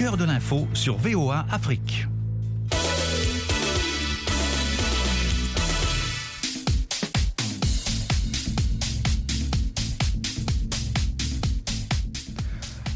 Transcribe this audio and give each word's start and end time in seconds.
cœur 0.00 0.16
de 0.16 0.24
l'info 0.24 0.66
sur 0.72 0.96
VOA 0.96 1.44
Afrique. 1.50 2.06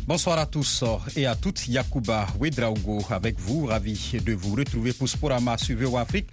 Bonsoir 0.07 0.39
à 0.39 0.47
tous 0.47 0.83
et 1.15 1.27
à 1.27 1.35
toutes. 1.35 1.69
Yakuba 1.69 2.27
Wedraogo 2.41 3.03
avec 3.11 3.39
vous, 3.39 3.67
ravi 3.67 4.13
de 4.25 4.33
vous 4.33 4.55
retrouver 4.55 4.95
pour 4.95 5.07
Sporama 5.07 5.59
sur 5.59 5.77
VOA 5.77 6.01
Afrique. 6.01 6.29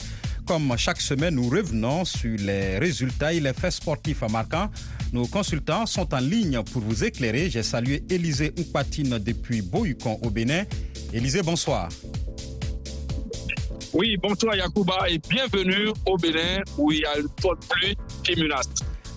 Comme 0.45 0.73
chaque 0.77 1.01
semaine, 1.01 1.35
nous 1.35 1.49
revenons 1.49 2.05
sur 2.05 2.37
les 2.39 2.79
résultats 2.79 3.33
et 3.33 3.41
les 3.41 3.51
faits 3.53 3.73
sportifs 3.73 4.21
marquants. 4.21 4.69
Nos 5.11 5.27
consultants 5.27 5.85
sont 5.85 6.13
en 6.13 6.19
ligne 6.19 6.61
pour 6.71 6.81
vous 6.81 7.03
éclairer. 7.03 7.49
J'ai 7.49 7.63
salué 7.63 8.01
Élisée 8.09 8.53
Oupatine 8.57 9.19
depuis 9.19 9.61
Boyukon 9.61 10.17
au 10.23 10.29
Bénin. 10.29 10.63
Élisée, 11.11 11.41
bonsoir. 11.41 11.89
Oui, 13.93 14.15
bonsoir 14.15 14.55
Yakuba 14.55 15.09
et 15.09 15.19
bienvenue 15.29 15.89
au 16.05 16.15
Bénin 16.15 16.61
où 16.77 16.93
il 16.93 16.99
y 16.99 17.05
a 17.05 17.17
une 17.17 17.27
forte 17.41 17.67
pluie 17.67 17.97
qui 18.23 18.41
menace. 18.41 18.69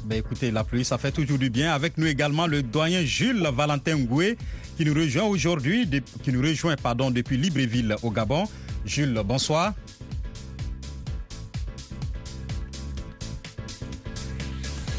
Ben 0.06 0.18
écoutez, 0.18 0.50
la 0.50 0.64
pluie, 0.64 0.84
ça 0.84 0.98
fait 0.98 1.12
toujours 1.12 1.38
du 1.38 1.48
bien. 1.48 1.72
Avec 1.72 1.96
nous 1.96 2.06
également 2.06 2.48
le 2.48 2.64
doyen 2.64 3.04
Jules 3.04 3.48
Valentin 3.54 3.96
Ngoué 3.96 4.36
qui 4.76 4.84
nous 4.84 4.94
rejoint 4.94 5.24
aujourd'hui, 5.24 5.88
qui 6.24 6.32
nous 6.32 6.42
rejoint 6.42 6.74
pardon, 6.74 7.12
depuis 7.12 7.36
Libreville 7.36 7.94
au 8.02 8.10
Gabon. 8.10 8.48
Jules, 8.84 9.22
bonsoir. 9.24 9.74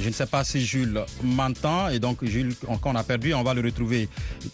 Je 0.06 0.10
ne 0.12 0.14
sais 0.14 0.28
pas 0.28 0.44
si 0.44 0.64
Jules 0.64 1.04
m'entend 1.24 1.90
et 1.90 1.98
donc 1.98 2.24
Jules, 2.24 2.54
qu'on 2.80 2.94
a 2.94 3.04
perdu, 3.04 3.34
on 3.34 3.42
va 3.42 3.56
le 3.56 3.62
retrouver 3.62 4.08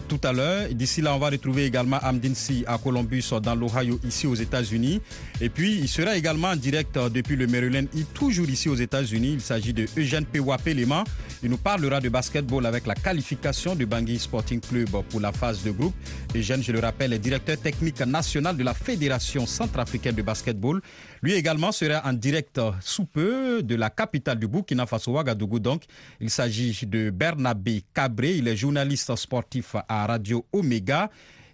tout 0.07 0.21
à 0.23 0.31
l'heure. 0.31 0.69
D'ici 0.71 1.01
là, 1.01 1.13
on 1.13 1.19
va 1.19 1.29
retrouver 1.29 1.65
également 1.65 1.97
Amdinsi 2.01 2.63
à 2.65 2.77
Columbus 2.77 3.25
dans 3.43 3.53
l'Ohio 3.53 3.99
ici 4.07 4.27
aux 4.27 4.35
États-Unis. 4.35 5.01
Et 5.43 5.49
puis, 5.49 5.73
il 5.73 5.87
sera 5.87 6.15
également 6.15 6.49
en 6.49 6.55
direct 6.55 6.99
depuis 7.11 7.35
le 7.35 7.47
Maryland, 7.47 7.85
toujours 8.13 8.47
ici 8.47 8.69
aux 8.69 8.75
États-Unis. 8.75 9.33
Il 9.33 9.41
s'agit 9.41 9.73
de 9.73 9.87
Eugène 9.97 10.23
Pewapé 10.23 10.75
Lema. 10.75 11.03
Il 11.41 11.49
nous 11.49 11.57
parlera 11.57 11.99
de 11.99 12.09
basketball 12.09 12.63
avec 12.67 12.85
la 12.85 12.93
qualification 12.93 13.73
du 13.73 13.87
Bangui 13.87 14.19
Sporting 14.19 14.61
Club 14.61 14.89
pour 15.09 15.19
la 15.19 15.31
phase 15.31 15.63
de 15.63 15.71
groupe. 15.71 15.95
Eugène, 16.35 16.61
je 16.61 16.71
le 16.71 16.77
rappelle, 16.77 17.13
est 17.13 17.17
directeur 17.17 17.57
technique 17.57 18.01
national 18.01 18.55
de 18.55 18.63
la 18.63 18.75
Fédération 18.75 19.47
centrafricaine 19.47 20.13
de 20.13 20.21
basketball. 20.21 20.79
Lui 21.23 21.33
également 21.33 21.71
sera 21.71 22.07
en 22.07 22.13
direct 22.13 22.61
sous 22.79 23.05
peu 23.05 23.63
de 23.63 23.73
la 23.73 23.89
capitale 23.89 24.37
du 24.37 24.47
Burkina 24.47 24.85
Faso, 24.85 25.11
Ouagadougou. 25.11 25.57
Donc, 25.57 25.85
il 26.19 26.29
s'agit 26.29 26.85
de 26.85 27.09
Bernabé 27.09 27.81
Cabré. 27.95 28.35
Il 28.35 28.47
est 28.47 28.55
journaliste 28.55 29.15
sportif 29.15 29.75
à 29.89 30.05
Radio 30.05 30.45
Omega. 30.53 31.09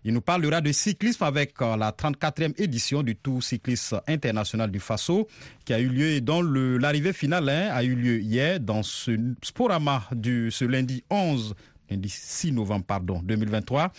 Il 0.07 0.13
nous 0.13 0.21
parlera 0.21 0.61
de 0.61 0.71
cyclisme 0.71 1.25
avec 1.25 1.61
euh, 1.61 1.75
la 1.75 1.91
34e 1.91 2.53
édition 2.61 3.03
du 3.03 3.17
Tour 3.17 3.43
cycliste 3.43 3.93
international 4.07 4.71
du 4.71 4.79
Faso 4.79 5.27
qui 5.65 5.73
a 5.73 5.81
eu 5.81 5.89
lieu 5.89 6.11
et 6.11 6.21
dont 6.21 6.41
l'arrivée 6.41 7.11
finale 7.11 7.49
hein, 7.49 7.69
a 7.73 7.83
eu 7.83 7.93
lieu 7.93 8.21
hier 8.21 8.61
dans 8.61 8.83
ce 8.83 9.11
Sporama 9.43 10.03
du 10.13 10.49
ce 10.49 10.63
lundi 10.63 11.03
11 11.09 11.53
lundi 11.89 12.07
6 12.07 12.53
novembre 12.53 12.85
pardon 12.85 13.19
2023. 13.21 13.91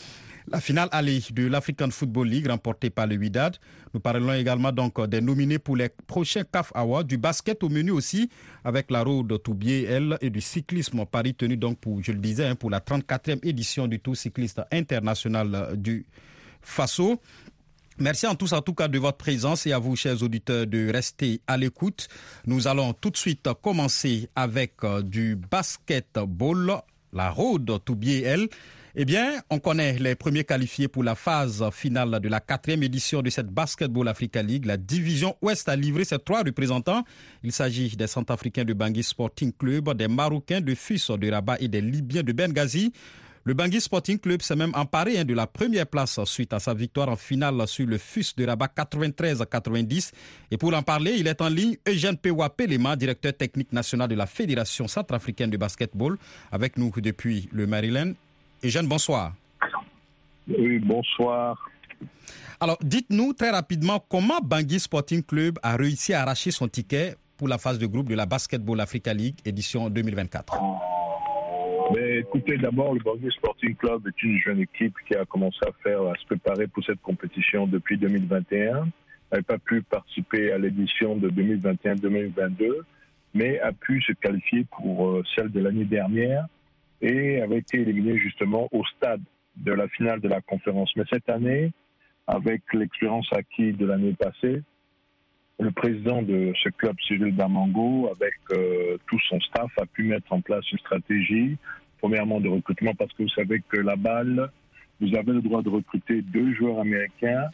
La 0.50 0.60
finale 0.60 0.88
allée 0.92 1.20
de 1.30 1.46
l'African 1.46 1.91
Football 1.91 2.28
League 2.28 2.46
remportée 2.46 2.88
par 2.91 3.06
le 3.06 3.16
Widad. 3.16 3.56
Nous 3.92 4.00
parlons 4.00 4.32
également 4.32 4.72
donc 4.72 5.04
des 5.06 5.20
nominés 5.20 5.58
pour 5.58 5.77
les 5.77 5.91
prochains 6.06 6.44
CAF 6.44 6.72
Awards, 6.74 7.04
du 7.04 7.18
basket 7.18 7.62
au 7.62 7.68
menu 7.68 7.91
aussi, 7.91 8.30
avec 8.64 8.91
la 8.91 9.02
road 9.02 9.42
Toubier, 9.42 9.84
elle, 9.84 10.16
et 10.20 10.30
du 10.30 10.41
cyclisme 10.41 11.04
Paris 11.04 11.34
tenu 11.34 11.56
donc 11.56 11.78
pour, 11.78 12.02
je 12.02 12.12
le 12.12 12.19
disais, 12.19 12.46
hein, 12.46 12.54
pour 12.54 12.70
la 12.70 12.80
34e 12.80 13.41
édition 13.42 13.87
du 13.87 14.00
Tour 14.00 14.16
cycliste 14.16 14.62
international 14.72 15.75
du 15.76 16.06
Faso. 16.62 17.20
Merci 17.98 18.26
en 18.26 18.34
tous 18.34 18.53
en 18.53 18.62
tout 18.62 18.75
cas 18.75 18.88
de 18.88 18.98
votre 18.98 19.19
présence 19.19 19.66
et 19.66 19.72
à 19.72 19.78
vous, 19.78 19.97
chers 19.97 20.22
auditeurs, 20.22 20.66
de 20.66 20.91
rester 20.91 21.41
à 21.47 21.56
l'écoute. 21.56 22.08
Nous 22.47 22.69
allons 22.69 22.92
tout 22.94 23.10
de 23.10 23.16
suite 23.16 23.48
commencer 23.60 24.31
avec 24.37 24.75
euh, 24.84 25.03
du 25.03 25.34
basketball, 25.37 26.81
la 27.12 27.31
road 27.31 27.70
Toubier, 27.84 28.22
elle. 28.22 28.48
Eh 29.00 29.04
bien, 29.04 29.41
on 29.48 29.60
connaît 29.60 29.97
les 30.00 30.16
premiers 30.16 30.42
qualifiés 30.42 30.88
pour 30.88 31.04
la 31.04 31.14
phase 31.14 31.64
finale 31.70 32.19
de 32.19 32.28
la 32.28 32.41
quatrième 32.41 32.82
édition 32.82 33.22
de 33.22 33.31
cette 33.31 33.47
Basketball 33.47 34.09
Africa 34.09 34.42
League. 34.42 34.66
La 34.66 34.76
division 34.76 35.36
Ouest 35.41 35.69
a 35.69 35.76
livré 35.76 36.03
ses 36.03 36.19
trois 36.19 36.42
représentants. 36.42 37.04
Il 37.44 37.53
s'agit 37.53 37.97
des 37.97 38.08
Centrafricains 38.08 38.64
de 38.64 38.72
Bangui 38.72 39.04
Sporting 39.04 39.53
Club, 39.53 39.94
des 39.94 40.08
Marocains 40.08 40.60
de 40.60 40.75
Fus 40.75 41.12
de 41.16 41.31
Rabat 41.31 41.58
et 41.60 41.69
des 41.69 41.81
Libyens 41.81 42.25
de 42.25 42.32
Benghazi. 42.32 42.92
Le 43.44 43.54
Bangui 43.54 43.81
Sporting 43.81 44.19
Club 44.19 44.42
s'est 44.42 44.56
même 44.56 44.72
emparé 44.75 45.16
hein, 45.16 45.25
de 45.25 45.32
la 45.32 45.47
première 45.47 45.87
place 45.87 46.19
suite 46.25 46.53
à 46.53 46.58
sa 46.58 46.75
victoire 46.75 47.08
en 47.08 47.14
finale 47.14 47.69
sur 47.69 47.87
le 47.87 47.98
FUS 47.98 48.34
de 48.37 48.47
Rabat 48.47 48.66
93 48.66 49.44
90. 49.48 50.10
Et 50.50 50.56
pour 50.56 50.75
en 50.75 50.82
parler, 50.82 51.14
il 51.19 51.28
est 51.28 51.41
en 51.41 51.48
ligne 51.48 51.76
Eugène 51.87 52.16
Pewa 52.16 52.50
Pelema, 52.50 52.97
directeur 52.97 53.32
technique 53.32 53.72
national 53.72 54.08
de 54.08 54.16
la 54.16 54.26
Fédération 54.26 54.88
centrafricaine 54.88 55.50
de 55.50 55.56
basketball, 55.56 56.19
avec 56.50 56.76
nous 56.76 56.91
depuis 57.00 57.48
le 57.53 57.69
Maryland. 57.69 58.14
Eugène, 58.64 58.88
bonsoir. 58.88 59.34
Oui, 60.48 60.78
bonsoir. 60.80 61.70
Alors, 62.60 62.78
dites-nous 62.82 63.32
très 63.34 63.50
rapidement 63.50 64.02
comment 64.08 64.41
Bangui 64.42 64.80
Sporting 64.80 65.22
Club 65.22 65.58
a 65.62 65.76
réussi 65.76 66.12
à 66.12 66.22
arracher 66.22 66.50
son 66.50 66.66
ticket 66.66 67.14
pour 67.36 67.46
la 67.46 67.58
phase 67.58 67.78
de 67.78 67.86
groupe 67.86 68.08
de 68.08 68.16
la 68.16 68.26
Basketball 68.26 68.80
Africa 68.80 69.14
League 69.14 69.36
édition 69.44 69.88
2024. 69.88 70.60
Mais 71.94 72.19
écoutez, 72.19 72.58
d'abord, 72.58 72.94
le 72.94 73.00
Bangui 73.00 73.30
Sporting 73.30 73.76
Club 73.76 74.08
est 74.08 74.22
une 74.24 74.38
jeune 74.38 74.60
équipe 74.60 74.94
qui 75.06 75.14
a 75.14 75.25
commencé 75.25 75.60
à 75.62 75.70
faire, 75.82 76.02
à 76.02 76.14
se 76.16 76.26
préparer 76.26 76.66
pour 76.66 76.84
cette 76.84 77.00
compétition 77.00 77.66
depuis 77.69 77.96
2021. 77.96 78.88
Elle 79.30 79.38
n'a 79.38 79.42
pas 79.42 79.58
pu 79.58 79.82
participer 79.82 80.50
à 80.50 80.58
l'édition 80.58 81.14
de 81.14 81.30
2021-2022, 81.30 82.80
mais 83.34 83.60
a 83.60 83.72
pu 83.72 84.02
se 84.02 84.12
qualifier 84.12 84.66
pour 84.76 85.08
euh, 85.08 85.22
celle 85.36 85.50
de 85.50 85.60
l'année 85.60 85.84
dernière 85.84 86.46
et 87.00 87.41
avait 87.41 87.59
été 87.59 87.81
éliminé 87.81 88.19
justement 88.19 88.69
au 88.72 88.84
stade 88.97 89.22
de 89.56 89.72
la 89.72 89.88
finale 89.88 90.20
de 90.20 90.28
la 90.28 90.41
conférence. 90.41 90.91
Mais 90.97 91.04
cette 91.10 91.28
année, 91.28 91.72
avec 92.26 92.62
l'expérience 92.72 93.28
acquise 93.32 93.76
de 93.76 93.86
l'année 93.86 94.14
passée, 94.14 94.62
le 95.60 95.70
président 95.72 96.22
de 96.22 96.53
ce 96.62 96.69
club, 96.69 96.97
Cyril 97.06 97.34
Damango, 97.34 98.10
avec 98.14 98.34
euh, 98.53 98.97
tout 99.08 99.19
son 99.28 99.41
staff, 99.41 99.70
a 99.78 99.87
pu 99.87 100.04
mettre 100.04 100.32
en 100.32 100.41
place 100.41 100.70
une 100.70 100.78
stratégie, 100.78 101.56
premièrement 102.00 102.41
de 102.41 102.48
recrutement, 102.48 102.94
parce 102.94 103.12
que 103.14 103.25
vous 103.25 103.28
savez 103.31 103.62
que 103.69 103.78
la 103.78 103.97
balle, 103.97 104.50
vous 105.00 105.16
avez 105.16 105.32
le 105.32 105.42
droit 105.42 105.62
de 105.62 105.69
recruter 105.69 106.22
deux 106.22 106.54
joueurs 106.54 106.81
américains 106.81 107.50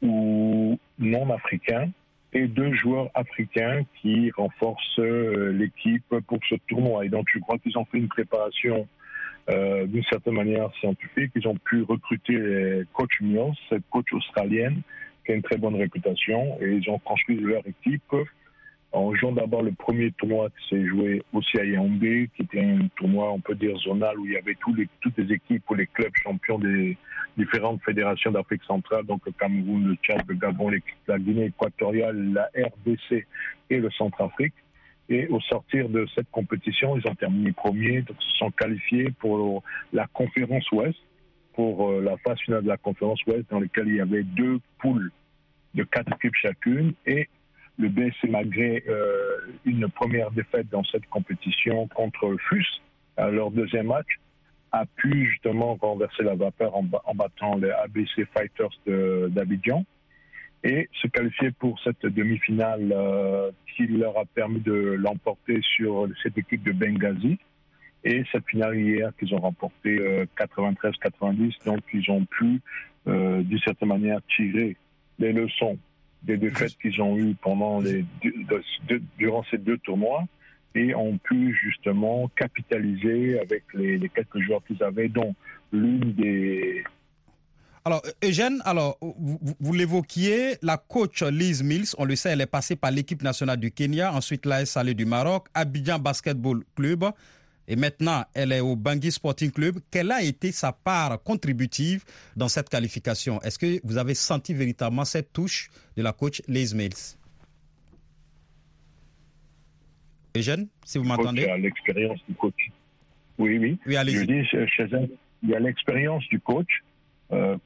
ou 0.00 0.78
non 0.98 1.30
africains 1.30 1.90
et 2.32 2.46
deux 2.46 2.72
joueurs 2.74 3.10
africains 3.14 3.82
qui 4.00 4.30
renforcent 4.30 4.98
euh, 4.98 5.52
l'équipe 5.52 6.14
pour 6.26 6.38
ce 6.48 6.54
tournoi. 6.68 7.04
Et 7.04 7.08
donc, 7.08 7.26
je 7.32 7.38
crois 7.40 7.58
qu'ils 7.58 7.76
ont 7.76 7.84
fait 7.84 7.98
une 7.98 8.08
préparation 8.08 8.88
euh, 9.50 9.86
d'une 9.86 10.04
certaine 10.04 10.34
manière 10.34 10.70
scientifique. 10.80 11.32
Ils 11.34 11.46
ont 11.46 11.56
pu 11.56 11.82
recruter 11.82 12.84
coach 12.92 13.20
Mills, 13.20 13.54
cette 13.68 13.82
coach 13.90 14.12
australienne, 14.12 14.82
qui 15.24 15.32
a 15.32 15.34
une 15.34 15.42
très 15.42 15.58
bonne 15.58 15.76
réputation, 15.76 16.58
et 16.60 16.72
ils 16.72 16.90
ont 16.90 16.98
construit 16.98 17.36
leur 17.36 17.62
équipe 17.66 18.14
en 18.92 19.14
jouant 19.14 19.32
d'abord 19.32 19.62
le 19.62 19.72
premier 19.72 20.10
tournoi 20.12 20.48
qui 20.50 20.68
s'est 20.68 20.86
joué 20.86 21.22
aussi 21.32 21.58
à 21.58 21.64
Yaoundé, 21.64 22.28
qui 22.36 22.42
était 22.42 22.60
un 22.60 22.88
tournoi, 22.96 23.32
on 23.32 23.40
peut 23.40 23.54
dire, 23.54 23.76
zonal, 23.78 24.18
où 24.18 24.26
il 24.26 24.32
y 24.32 24.36
avait 24.36 24.56
toutes 25.00 25.16
les 25.16 25.32
équipes 25.32 25.68
ou 25.70 25.74
les 25.74 25.86
clubs 25.86 26.12
champions 26.22 26.58
des 26.58 26.96
différentes 27.36 27.82
fédérations 27.82 28.30
d'Afrique 28.30 28.62
centrale, 28.64 29.04
donc 29.06 29.22
le 29.24 29.32
Cameroun, 29.32 29.84
le 29.88 29.94
Tchad, 29.96 30.22
le 30.28 30.34
Gabon, 30.34 30.70
la 31.08 31.18
Guinée 31.18 31.46
équatoriale, 31.46 32.34
la 32.34 32.50
RDC 32.54 33.26
et 33.70 33.78
le 33.78 33.90
Centrafrique. 33.90 34.54
Et 35.08 35.26
au 35.28 35.40
sortir 35.40 35.88
de 35.88 36.06
cette 36.14 36.30
compétition, 36.30 36.96
ils 36.96 37.06
ont 37.08 37.14
terminé 37.14 37.52
premiers, 37.52 38.02
donc 38.02 38.16
se 38.20 38.36
sont 38.36 38.50
qualifiés 38.50 39.10
pour 39.18 39.62
la 39.92 40.06
conférence 40.12 40.70
Ouest, 40.70 40.98
pour 41.54 41.90
euh, 41.90 42.00
la 42.00 42.16
phase 42.18 42.38
finale 42.40 42.62
de 42.62 42.68
la 42.68 42.76
conférence 42.76 43.24
Ouest, 43.26 43.44
dans 43.50 43.60
laquelle 43.60 43.88
il 43.88 43.96
y 43.96 44.00
avait 44.00 44.22
deux 44.22 44.58
poules 44.78 45.10
de 45.74 45.84
quatre 45.84 46.12
équipes 46.14 46.34
chacune, 46.34 46.92
et 47.06 47.28
le 47.78 47.88
BSC, 47.88 48.28
malgré 48.28 48.84
euh, 48.88 49.38
une 49.64 49.88
première 49.88 50.30
défaite 50.30 50.68
dans 50.70 50.84
cette 50.84 51.06
compétition 51.08 51.88
contre 51.88 52.36
FUS, 52.48 52.82
leur 53.18 53.50
deuxième 53.50 53.86
match, 53.86 54.18
a 54.72 54.86
pu 54.86 55.30
justement 55.30 55.74
renverser 55.74 56.22
la 56.22 56.34
vapeur 56.34 56.74
en, 56.74 56.84
battant 57.14 57.56
les 57.56 57.70
ABC 57.70 58.26
Fighters 58.34 58.70
d'Abidjan. 58.86 59.84
Et 60.64 60.88
se 61.02 61.08
qualifier 61.08 61.50
pour 61.50 61.78
cette 61.80 62.06
demi-finale 62.06 62.92
euh, 62.92 63.50
qui 63.76 63.86
leur 63.88 64.16
a 64.16 64.24
permis 64.24 64.60
de 64.60 64.72
l'emporter 64.72 65.60
sur 65.60 66.08
cette 66.22 66.38
équipe 66.38 66.62
de 66.62 66.72
Benghazi. 66.72 67.38
Et 68.04 68.24
cette 68.32 68.46
finale 68.46 68.78
hier 68.78 69.12
qu'ils 69.18 69.34
ont 69.34 69.40
remporté 69.40 70.26
93-90, 70.38 70.88
euh, 71.20 71.50
donc 71.66 71.80
ils 71.92 72.10
ont 72.10 72.24
pu, 72.24 72.60
d'une 73.06 73.58
certaine 73.64 73.88
manière, 73.88 74.20
tirer 74.36 74.76
les 75.18 75.32
leçons 75.32 75.78
des 76.24 76.36
défaites 76.36 76.76
qu'ils 76.80 77.00
ont 77.00 77.16
eues 77.16 77.34
pendant 77.40 77.80
les 77.80 78.04
durant 79.18 79.44
ces 79.50 79.58
deux 79.58 79.78
tournois. 79.78 80.24
Et 80.74 80.94
ont 80.94 81.18
pu 81.18 81.54
justement 81.62 82.30
capitaliser 82.34 83.38
avec 83.38 83.62
les, 83.74 84.08
quelques 84.08 84.40
joueurs 84.40 84.62
qu'ils 84.66 84.82
avaient, 84.82 85.08
dont 85.08 85.34
l'une 85.70 86.14
des 86.14 86.82
Alors, 87.84 88.00
Eugène, 88.24 88.62
alors, 88.64 88.96
vous, 89.02 89.72
l'évoquiez, 89.74 90.56
la 90.62 90.78
coach 90.78 91.22
Liz 91.22 91.62
Mills, 91.62 91.88
on 91.98 92.06
le 92.06 92.16
sait, 92.16 92.30
elle 92.30 92.40
est 92.40 92.46
passée 92.46 92.74
par 92.74 92.90
l'équipe 92.90 93.22
nationale 93.22 93.58
du 93.58 93.70
Kenya, 93.70 94.14
ensuite 94.14 94.46
l'AS 94.46 94.64
Salé 94.64 94.94
du 94.94 95.04
Maroc, 95.04 95.48
Abidjan 95.52 95.98
Basketball 95.98 96.62
Club, 96.74 97.04
et 97.68 97.76
maintenant 97.76 98.24
elle 98.34 98.52
est 98.52 98.60
au 98.60 98.76
Bangui 98.76 99.12
Sporting 99.12 99.50
Club. 99.50 99.78
Quelle 99.90 100.10
a 100.10 100.22
été 100.22 100.52
sa 100.52 100.72
part 100.72 101.22
contributive 101.22 102.04
dans 102.36 102.48
cette 102.48 102.68
qualification? 102.68 103.40
Est-ce 103.42 103.58
que 103.58 103.80
vous 103.84 103.98
avez 103.98 104.14
senti 104.14 104.54
véritablement 104.54 105.04
cette 105.04 105.32
touche 105.32 105.70
de 105.96 106.02
la 106.02 106.12
coach 106.12 106.42
Liz 106.48 106.74
Mills? 106.74 107.16
Eugène, 110.36 110.68
si 110.84 110.98
vous 110.98 111.04
m'entendez? 111.04 111.46
Il 111.56 111.62
l'expérience 111.62 112.20
du 112.28 112.34
coach. 112.34 112.70
Oui, 113.38 113.58
oui. 113.58 113.78
Oui, 113.86 113.96
allez-y. 113.96 114.16
Je 114.16 114.24
dis, 114.24 114.46
chez 114.46 114.88
elle, 114.92 115.10
il 115.42 115.50
y 115.50 115.54
a 115.54 115.60
l'expérience 115.60 116.24
du 116.28 116.40
coach 116.40 116.82
euh, 117.32 117.56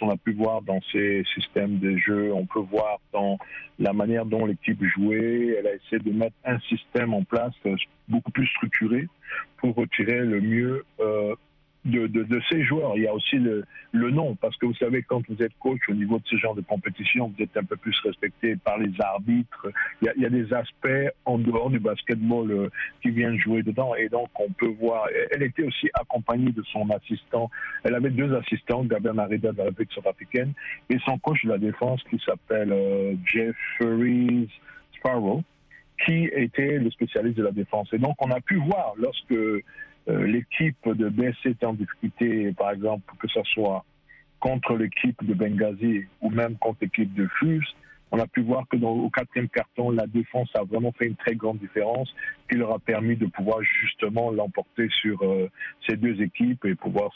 on 0.00 0.10
a 0.10 0.16
pu 0.16 0.32
voir 0.32 0.62
dans 0.62 0.80
ses 0.92 1.24
systèmes 1.34 1.78
de 1.78 1.96
jeu, 1.96 2.32
on 2.32 2.46
peut 2.46 2.60
voir 2.60 2.98
dans 3.12 3.38
la 3.78 3.92
manière 3.92 4.26
dont 4.26 4.46
l'équipe 4.46 4.82
jouait. 4.84 5.56
Elle 5.58 5.66
a 5.66 5.74
essayé 5.74 5.98
de 5.98 6.12
mettre 6.12 6.36
un 6.44 6.58
système 6.60 7.14
en 7.14 7.22
place 7.22 7.54
euh, 7.66 7.76
beaucoup 8.08 8.30
plus 8.30 8.46
structuré 8.46 9.08
pour 9.58 9.74
retirer 9.74 10.20
le 10.20 10.40
mieux 10.40 10.84
euh, 11.00 11.34
de, 11.86 12.40
ces 12.50 12.62
joueurs. 12.64 12.92
Il 12.96 13.02
y 13.02 13.06
a 13.06 13.14
aussi 13.14 13.36
le, 13.36 13.64
nom, 13.92 14.34
parce 14.34 14.56
que 14.56 14.66
vous 14.66 14.74
savez, 14.74 15.02
quand 15.02 15.22
vous 15.28 15.42
êtes 15.42 15.56
coach 15.58 15.80
au 15.88 15.94
niveau 15.94 16.18
de 16.18 16.24
ce 16.26 16.36
genre 16.36 16.54
de 16.54 16.60
compétition, 16.60 17.32
vous 17.36 17.42
êtes 17.42 17.56
un 17.56 17.64
peu 17.64 17.76
plus 17.76 17.98
respecté 18.00 18.56
par 18.56 18.78
les 18.78 18.90
arbitres. 19.00 19.68
Il 20.02 20.12
y 20.20 20.24
a, 20.24 20.30
des 20.30 20.52
aspects 20.52 21.10
en 21.24 21.38
dehors 21.38 21.70
du 21.70 21.78
basketball 21.78 22.50
euh, 22.50 22.68
qui 23.02 23.10
viennent 23.10 23.38
jouer 23.38 23.62
dedans. 23.62 23.94
Et 23.94 24.08
donc, 24.08 24.28
on 24.38 24.50
peut 24.50 24.74
voir. 24.78 25.06
Elle 25.30 25.42
était 25.42 25.62
aussi 25.62 25.88
accompagnée 25.94 26.52
de 26.52 26.62
son 26.64 26.88
assistant. 26.90 27.50
Elle 27.84 27.94
avait 27.94 28.10
deux 28.10 28.34
assistants, 28.34 28.84
Gabriel 28.84 29.16
Marida 29.16 29.52
de 29.52 29.58
la 29.58 29.64
République 29.64 29.92
centrafricaine, 29.92 30.52
et 30.90 30.98
son 31.04 31.18
coach 31.18 31.44
de 31.44 31.50
la 31.50 31.58
défense 31.58 32.02
qui 32.10 32.20
s'appelle 32.24 32.72
euh, 32.72 33.14
Jeffrey 33.24 34.48
Sparrow 34.98 35.42
qui 36.04 36.28
était 36.32 36.78
le 36.78 36.90
spécialiste 36.90 37.38
de 37.38 37.44
la 37.44 37.52
défense. 37.52 37.88
Et 37.92 37.98
donc, 37.98 38.16
on 38.18 38.30
a 38.30 38.40
pu 38.40 38.56
voir 38.56 38.92
lorsque 38.98 39.34
l'équipe 40.06 40.88
de 40.88 41.08
BSC 41.08 41.46
est 41.46 41.64
en 41.64 41.72
difficulté, 41.72 42.52
par 42.52 42.70
exemple, 42.70 43.12
que 43.18 43.28
ce 43.28 43.42
soit 43.44 43.84
contre 44.38 44.74
l'équipe 44.76 45.24
de 45.24 45.34
Benghazi 45.34 46.04
ou 46.20 46.30
même 46.30 46.56
contre 46.58 46.78
l'équipe 46.82 47.12
de 47.14 47.26
Fus, 47.38 47.64
on 48.12 48.20
a 48.20 48.26
pu 48.26 48.42
voir 48.42 48.64
que 48.68 48.76
dans, 48.76 48.92
au 48.92 49.10
quatrième 49.10 49.48
carton, 49.48 49.90
la 49.90 50.06
défense 50.06 50.48
a 50.54 50.62
vraiment 50.62 50.92
fait 50.92 51.06
une 51.06 51.16
très 51.16 51.34
grande 51.34 51.58
différence 51.58 52.08
qui 52.48 52.56
leur 52.56 52.72
a 52.72 52.78
permis 52.78 53.16
de 53.16 53.26
pouvoir 53.26 53.58
justement 53.62 54.30
l'emporter 54.30 54.88
sur 55.00 55.20
euh, 55.22 55.50
ces 55.88 55.96
deux 55.96 56.20
équipes 56.22 56.64
et 56.66 56.74
pouvoir 56.74 57.10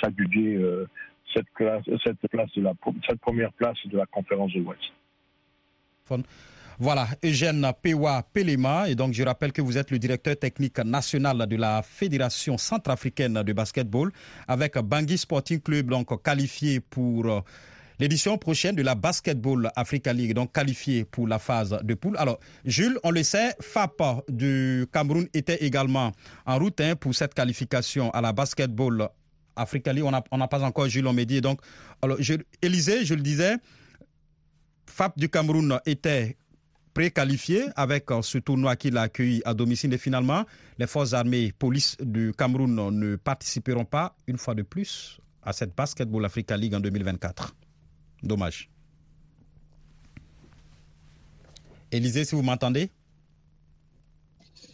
s'adjuger 0.00 0.56
euh, 0.56 0.88
cette, 1.32 1.46
cette, 2.02 2.18
cette 2.20 3.20
première 3.20 3.52
place 3.52 3.78
de 3.86 3.96
la 3.96 4.06
conférence 4.06 4.52
de 4.52 4.60
l'Ouest. 4.60 4.82
Voilà, 6.78 7.08
Eugène 7.22 7.70
Pewa 7.80 8.24
Pelema. 8.32 8.88
Et 8.88 8.94
donc, 8.94 9.12
je 9.14 9.22
rappelle 9.22 9.52
que 9.52 9.62
vous 9.62 9.78
êtes 9.78 9.90
le 9.90 9.98
directeur 9.98 10.36
technique 10.36 10.78
national 10.78 11.46
de 11.46 11.56
la 11.56 11.82
Fédération 11.82 12.58
centrafricaine 12.58 13.42
de 13.42 13.52
basketball 13.52 14.10
avec 14.48 14.76
Bangui 14.78 15.18
Sporting 15.18 15.60
Club, 15.60 15.90
donc 15.90 16.22
qualifié 16.22 16.80
pour 16.80 17.26
euh, 17.26 17.40
l'édition 18.00 18.36
prochaine 18.38 18.74
de 18.74 18.82
la 18.82 18.96
Basketball 18.96 19.70
Africa 19.76 20.12
League, 20.12 20.34
donc 20.34 20.52
qualifié 20.52 21.04
pour 21.04 21.28
la 21.28 21.38
phase 21.38 21.78
de 21.82 21.94
poule. 21.94 22.16
Alors, 22.16 22.40
Jules, 22.64 22.98
on 23.04 23.12
le 23.12 23.22
sait, 23.22 23.54
FAP 23.60 24.02
du 24.28 24.86
Cameroun 24.92 25.28
était 25.32 25.64
également 25.64 26.10
en 26.44 26.58
route 26.58 26.80
hein, 26.80 26.96
pour 26.96 27.14
cette 27.14 27.34
qualification 27.34 28.10
à 28.10 28.20
la 28.20 28.32
Basketball 28.32 29.08
Africa 29.54 29.92
League. 29.92 30.04
On 30.32 30.38
n'a 30.38 30.48
pas 30.48 30.62
encore 30.62 30.88
Jules 30.88 31.06
Omédi. 31.06 31.40
Donc, 31.40 31.60
alors, 32.02 32.16
je, 32.20 32.34
je 32.62 33.14
le 33.14 33.22
disais, 33.22 33.54
FAP 34.86 35.16
du 35.18 35.28
Cameroun 35.28 35.78
était 35.86 36.36
préqualifié 36.94 37.66
avec 37.76 38.10
euh, 38.10 38.22
ce 38.22 38.38
tournoi 38.38 38.76
qu'il 38.76 38.96
a 38.96 39.02
accueilli 39.02 39.42
à 39.44 39.52
domicile. 39.52 39.92
Et 39.92 39.98
finalement, 39.98 40.44
les 40.78 40.86
forces 40.86 41.12
armées 41.12 41.52
police 41.58 41.96
du 42.00 42.32
Cameroun 42.36 42.74
ne 42.90 43.16
participeront 43.16 43.84
pas 43.84 44.16
une 44.26 44.38
fois 44.38 44.54
de 44.54 44.62
plus 44.62 45.18
à 45.42 45.52
cette 45.52 45.74
Basketball 45.76 46.24
Africa 46.24 46.56
League 46.56 46.74
en 46.74 46.80
2024. 46.80 47.54
Dommage. 48.22 48.70
Élisée, 51.90 52.24
si 52.24 52.34
vous 52.34 52.42
m'entendez? 52.42 52.90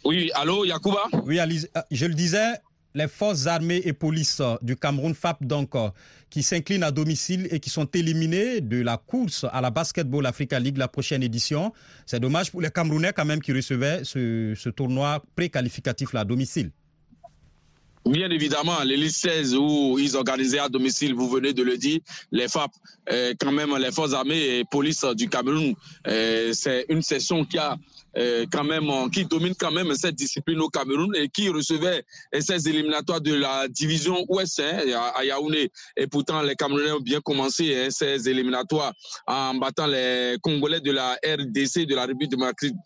Oui, 0.03 0.31
allô, 0.33 0.65
Yacouba 0.65 1.03
Oui, 1.25 1.39
euh, 1.39 1.81
je 1.91 2.05
le 2.05 2.13
disais, 2.13 2.53
les 2.93 3.07
forces 3.07 3.47
armées 3.47 3.81
et 3.85 3.93
polices 3.93 4.41
du 4.61 4.75
Cameroun 4.75 5.13
FAP 5.13 5.43
donc 5.43 5.75
euh, 5.75 5.89
qui 6.29 6.43
s'inclinent 6.43 6.83
à 6.83 6.91
domicile 6.91 7.47
et 7.51 7.59
qui 7.59 7.69
sont 7.69 7.85
éliminés 7.93 8.61
de 8.61 8.81
la 8.81 8.97
course 8.97 9.45
à 9.51 9.61
la 9.61 9.69
Basketball 9.69 10.25
Africa 10.25 10.59
League 10.59 10.77
la 10.77 10.87
prochaine 10.87 11.23
édition. 11.23 11.73
C'est 12.05 12.19
dommage 12.19 12.51
pour 12.51 12.61
les 12.61 12.71
Camerounais 12.71 13.13
quand 13.13 13.25
même 13.25 13.41
qui 13.41 13.53
recevaient 13.53 14.03
ce, 14.03 14.69
tournoi 14.69 15.23
préqualificatif 15.35 16.15
à 16.15 16.23
domicile. 16.23 16.71
Bien 18.03 18.31
évidemment, 18.31 18.81
les 18.83 19.09
16 19.09 19.55
où 19.55 19.99
ils 19.99 20.17
organisaient 20.17 20.57
à 20.57 20.69
domicile, 20.69 21.13
vous 21.13 21.29
venez 21.29 21.53
de 21.53 21.61
le 21.61 21.77
dire, 21.77 21.99
les 22.31 22.47
FAP, 22.47 22.71
euh, 23.11 23.33
quand 23.39 23.51
même 23.51 23.77
les 23.77 23.91
forces 23.91 24.13
armées 24.13 24.57
et 24.57 24.63
police 24.65 25.05
du 25.15 25.29
Cameroun, 25.29 25.75
euh, 26.07 26.51
c'est 26.53 26.87
une 26.89 27.03
session 27.03 27.45
qui 27.45 27.59
a 27.59 27.73
euh, 27.73 27.75
quand 28.51 28.63
même, 28.63 28.89
qui 29.11 29.25
domine 29.25 29.55
quand 29.57 29.71
même 29.71 29.93
cette 29.95 30.15
discipline 30.15 30.59
au 30.59 30.69
Cameroun 30.69 31.15
et 31.15 31.29
qui 31.29 31.49
recevait 31.49 32.03
ces 32.39 32.67
éliminatoires 32.67 33.21
de 33.21 33.33
la 33.33 33.67
division 33.67 34.25
ouest 34.27 34.59
hein, 34.59 34.79
à 35.15 35.23
Yaoundé. 35.23 35.71
Et 35.95 36.07
pourtant, 36.07 36.41
les 36.41 36.55
Camerounais 36.55 36.91
ont 36.91 36.99
bien 36.99 37.21
commencé 37.21 37.75
hein, 37.75 37.87
ces 37.89 38.27
éliminatoires 38.29 38.93
en 39.27 39.55
battant 39.55 39.87
les 39.87 40.35
Congolais 40.41 40.81
de 40.81 40.91
la 40.91 41.17
RDC, 41.23 41.85
de 41.85 41.95
la 41.95 42.05
République 42.05 42.33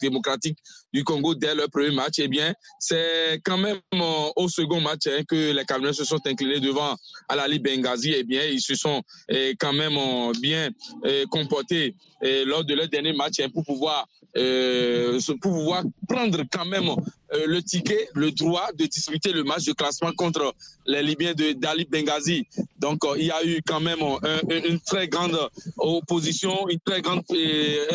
démocratique 0.01 0.57
du 0.93 1.03
Congo 1.03 1.35
dès 1.35 1.55
leur 1.55 1.69
premier 1.69 1.91
match. 1.91 2.15
Eh 2.19 2.27
bien, 2.27 2.53
c'est 2.79 3.41
quand 3.43 3.57
même 3.57 3.79
euh, 3.93 4.29
au 4.35 4.47
second 4.47 4.81
match 4.81 5.07
hein, 5.07 5.23
que 5.27 5.51
les 5.51 5.65
Camerounais 5.65 5.93
se 5.93 6.05
sont 6.05 6.19
inclinés 6.25 6.59
devant 6.59 6.95
Alali 7.29 7.59
Benghazi. 7.59 8.13
Eh 8.15 8.23
bien, 8.23 8.43
ils 8.45 8.61
se 8.61 8.75
sont 8.75 9.01
quand 9.59 9.73
même 9.73 9.97
euh, 9.97 10.31
bien 10.39 10.69
comportés 11.29 11.95
lors 12.21 12.63
de 12.63 12.73
leur 12.73 12.87
dernier 12.87 13.13
match 13.13 13.35
pour 13.53 13.63
pouvoir 13.63 14.07
pour 14.35 15.51
pouvoir 15.53 15.83
prendre 16.07 16.43
quand 16.51 16.65
même 16.65 16.89
euh, 17.33 17.45
le 17.47 17.63
ticket, 17.63 18.07
le 18.13 18.31
droit 18.31 18.67
de 18.77 18.85
disputer 18.85 19.31
le 19.31 19.43
match 19.43 19.65
de 19.65 19.73
classement 19.73 20.11
contre 20.11 20.53
les 20.85 21.01
Libyens 21.01 21.33
de 21.33 21.53
Dali 21.53 21.85
Benghazi. 21.85 22.45
Donc 22.77 23.03
euh, 23.03 23.15
il 23.17 23.25
y 23.25 23.31
a 23.31 23.43
eu 23.43 23.61
quand 23.65 23.79
même 23.79 23.99
une 24.49 24.79
très 24.79 25.07
grande 25.07 25.37
opposition, 25.77 26.67
une 26.69 26.79
très 26.79 27.01
grande, 27.01 27.23
euh, 27.31 27.87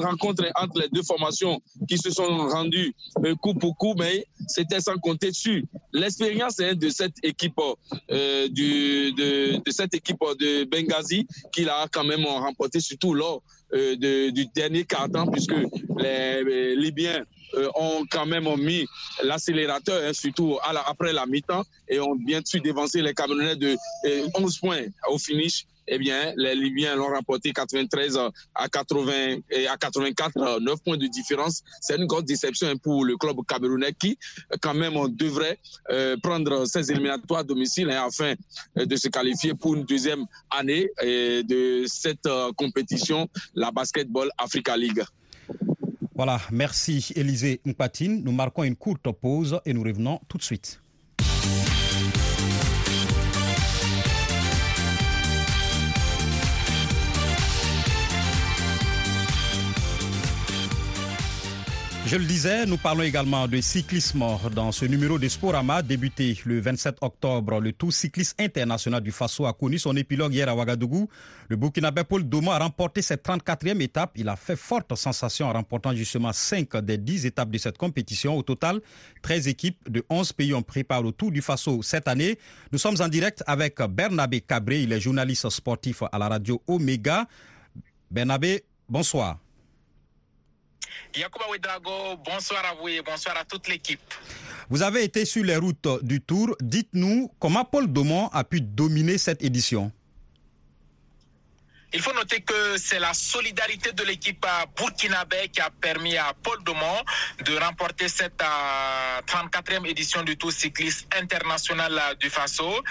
rencontre 0.00 0.44
entre 0.54 0.80
les 0.80 0.88
deux 0.88 1.02
formations 1.02 1.60
qui 1.88 1.98
se 1.98 2.10
sont 2.10 2.48
rendues 2.48 2.94
coup 3.42 3.54
pour 3.54 3.76
coup, 3.76 3.94
mais 3.98 4.26
c'était 4.46 4.80
sans 4.80 4.96
compter 4.96 5.32
sur 5.32 5.60
l'expérience 5.92 6.58
hein, 6.60 6.74
de 6.74 6.88
cette 6.88 7.16
équipe 7.22 7.60
de, 8.08 9.58
de, 9.58 9.70
cette 9.70 9.94
équipe 9.94 10.20
de 10.38 10.64
Benghazi 10.64 11.26
qui 11.52 11.68
a 11.68 11.86
quand 11.92 12.04
même 12.04 12.24
remporté 12.24 12.80
surtout 12.80 13.12
lors 13.12 13.42
du 13.72 14.46
dernier 14.54 14.84
quart 14.84 15.08
temps 15.10 15.26
puisque 15.26 15.54
les 15.98 16.74
Libyens 16.76 17.24
euh, 17.54 17.68
ont 17.76 18.04
quand 18.10 18.26
même 18.26 18.46
mis 18.58 18.86
l'accélérateur, 19.22 20.02
hein, 20.04 20.12
surtout 20.12 20.58
après 20.62 21.12
la 21.14 21.24
mi-temps, 21.24 21.64
et 21.88 21.98
ont 21.98 22.14
bien 22.14 22.42
sûr 22.44 22.60
dévancé 22.60 23.00
les 23.00 23.14
Camerounais 23.14 23.56
de 23.56 23.74
11 24.34 24.56
euh, 24.56 24.58
points 24.60 24.82
au 25.08 25.18
finish. 25.18 25.66
Eh 25.90 25.98
bien, 25.98 26.32
les 26.36 26.54
Libyens 26.54 26.96
l'ont 26.96 27.08
remporté 27.08 27.52
93 27.52 28.18
à 28.54 28.68
80 28.68 29.38
et 29.50 29.66
à 29.66 29.76
84, 29.76 30.60
9 30.60 30.82
points 30.82 30.96
de 30.96 31.06
différence. 31.06 31.62
C'est 31.80 31.96
une 31.96 32.06
grosse 32.06 32.24
déception 32.24 32.68
hein, 32.68 32.76
pour 32.76 33.04
le 33.04 33.16
club 33.16 33.36
camerounais 33.46 33.92
qui, 33.92 34.18
quand 34.60 34.74
même, 34.74 34.94
devrait 35.10 35.58
euh, 35.90 36.16
prendre 36.22 36.66
ses 36.66 36.90
éliminatoires 36.90 37.40
à 37.40 37.44
domicile 37.44 37.90
hein, 37.90 38.04
afin 38.06 38.34
de 38.76 38.96
se 38.96 39.08
qualifier 39.08 39.54
pour 39.54 39.74
une 39.74 39.84
deuxième 39.84 40.24
année 40.50 40.90
de 41.02 41.84
cette 41.86 42.28
compétition, 42.56 43.28
la 43.54 43.70
Basketball 43.70 44.30
Africa 44.38 44.76
League. 44.76 45.02
Voilà, 46.14 46.40
merci 46.50 47.12
Élisée 47.14 47.60
Mpatine. 47.64 48.24
Nous 48.24 48.32
marquons 48.32 48.64
une 48.64 48.74
courte 48.74 49.08
pause 49.12 49.60
et 49.64 49.72
nous 49.72 49.84
revenons 49.84 50.20
tout 50.28 50.36
de 50.36 50.42
suite. 50.42 50.80
Je 62.08 62.16
le 62.16 62.24
disais, 62.24 62.64
nous 62.64 62.78
parlons 62.78 63.02
également 63.02 63.46
de 63.46 63.60
cyclisme 63.60 64.24
dans 64.54 64.72
ce 64.72 64.86
numéro 64.86 65.18
de 65.18 65.28
Sporama 65.28 65.82
débuté 65.82 66.38
le 66.46 66.58
27 66.58 66.96
octobre. 67.02 67.60
Le 67.60 67.74
Tour 67.74 67.92
cycliste 67.92 68.40
international 68.40 69.02
du 69.02 69.12
Faso 69.12 69.44
a 69.44 69.52
connu 69.52 69.78
son 69.78 69.94
épilogue 69.94 70.32
hier 70.32 70.48
à 70.48 70.54
Ouagadougou. 70.54 71.06
Le 71.48 71.56
Burkinabé 71.56 72.04
Paul 72.04 72.24
Domo 72.24 72.50
a 72.50 72.60
remporté 72.60 73.02
cette 73.02 73.22
34e 73.22 73.82
étape. 73.82 74.12
Il 74.16 74.30
a 74.30 74.36
fait 74.36 74.56
forte 74.56 74.96
sensation 74.96 75.48
en 75.48 75.52
remportant 75.52 75.94
justement 75.94 76.32
5 76.32 76.78
des 76.78 76.96
10 76.96 77.26
étapes 77.26 77.50
de 77.50 77.58
cette 77.58 77.76
compétition. 77.76 78.38
Au 78.38 78.42
total, 78.42 78.80
13 79.20 79.46
équipes 79.48 79.90
de 79.90 80.02
11 80.08 80.32
pays 80.32 80.54
ont 80.54 80.62
préparé 80.62 81.02
le 81.02 81.12
Tour 81.12 81.30
du 81.30 81.42
Faso 81.42 81.82
cette 81.82 82.08
année. 82.08 82.38
Nous 82.72 82.78
sommes 82.78 82.96
en 83.02 83.08
direct 83.08 83.44
avec 83.46 83.82
Bernabé 83.82 84.40
Cabré, 84.40 84.80
il 84.80 84.94
est 84.94 85.00
journaliste 85.00 85.50
sportif 85.50 86.02
à 86.10 86.18
la 86.18 86.28
radio 86.28 86.62
Omega. 86.68 87.28
Bernabé, 88.10 88.64
bonsoir. 88.88 89.38
Yacouba 91.16 91.46
Ouedrago, 91.50 92.16
bonsoir 92.24 92.64
à 92.64 92.74
vous 92.74 92.88
et 92.88 93.02
bonsoir 93.02 93.36
à 93.36 93.44
toute 93.44 93.68
l'équipe. 93.68 94.00
Vous 94.70 94.82
avez 94.82 95.04
été 95.04 95.24
sur 95.24 95.44
les 95.44 95.56
routes 95.56 95.88
du 96.02 96.20
Tour. 96.20 96.54
Dites-nous 96.60 97.30
comment 97.38 97.64
Paul 97.64 97.86
Daumont 97.90 98.28
a 98.28 98.44
pu 98.44 98.60
dominer 98.60 99.18
cette 99.18 99.42
édition. 99.42 99.90
Il 101.94 102.02
faut 102.02 102.12
noter 102.12 102.42
que 102.42 102.76
c'est 102.76 102.98
la 102.98 103.14
solidarité 103.14 103.92
de 103.92 104.04
l'équipe 104.04 104.46
burkinabé 104.76 105.48
qui 105.48 105.60
a 105.60 105.70
permis 105.70 106.18
à 106.18 106.34
Paul 106.42 106.62
Domont 106.62 107.02
de 107.44 107.56
remporter 107.56 108.08
cette 108.08 108.42
34e 109.26 109.86
édition 109.86 110.22
du 110.22 110.36
Tour 110.36 110.52
cycliste 110.52 111.06
international 111.18 112.16
du 112.20 112.28
Faso. 112.28 112.82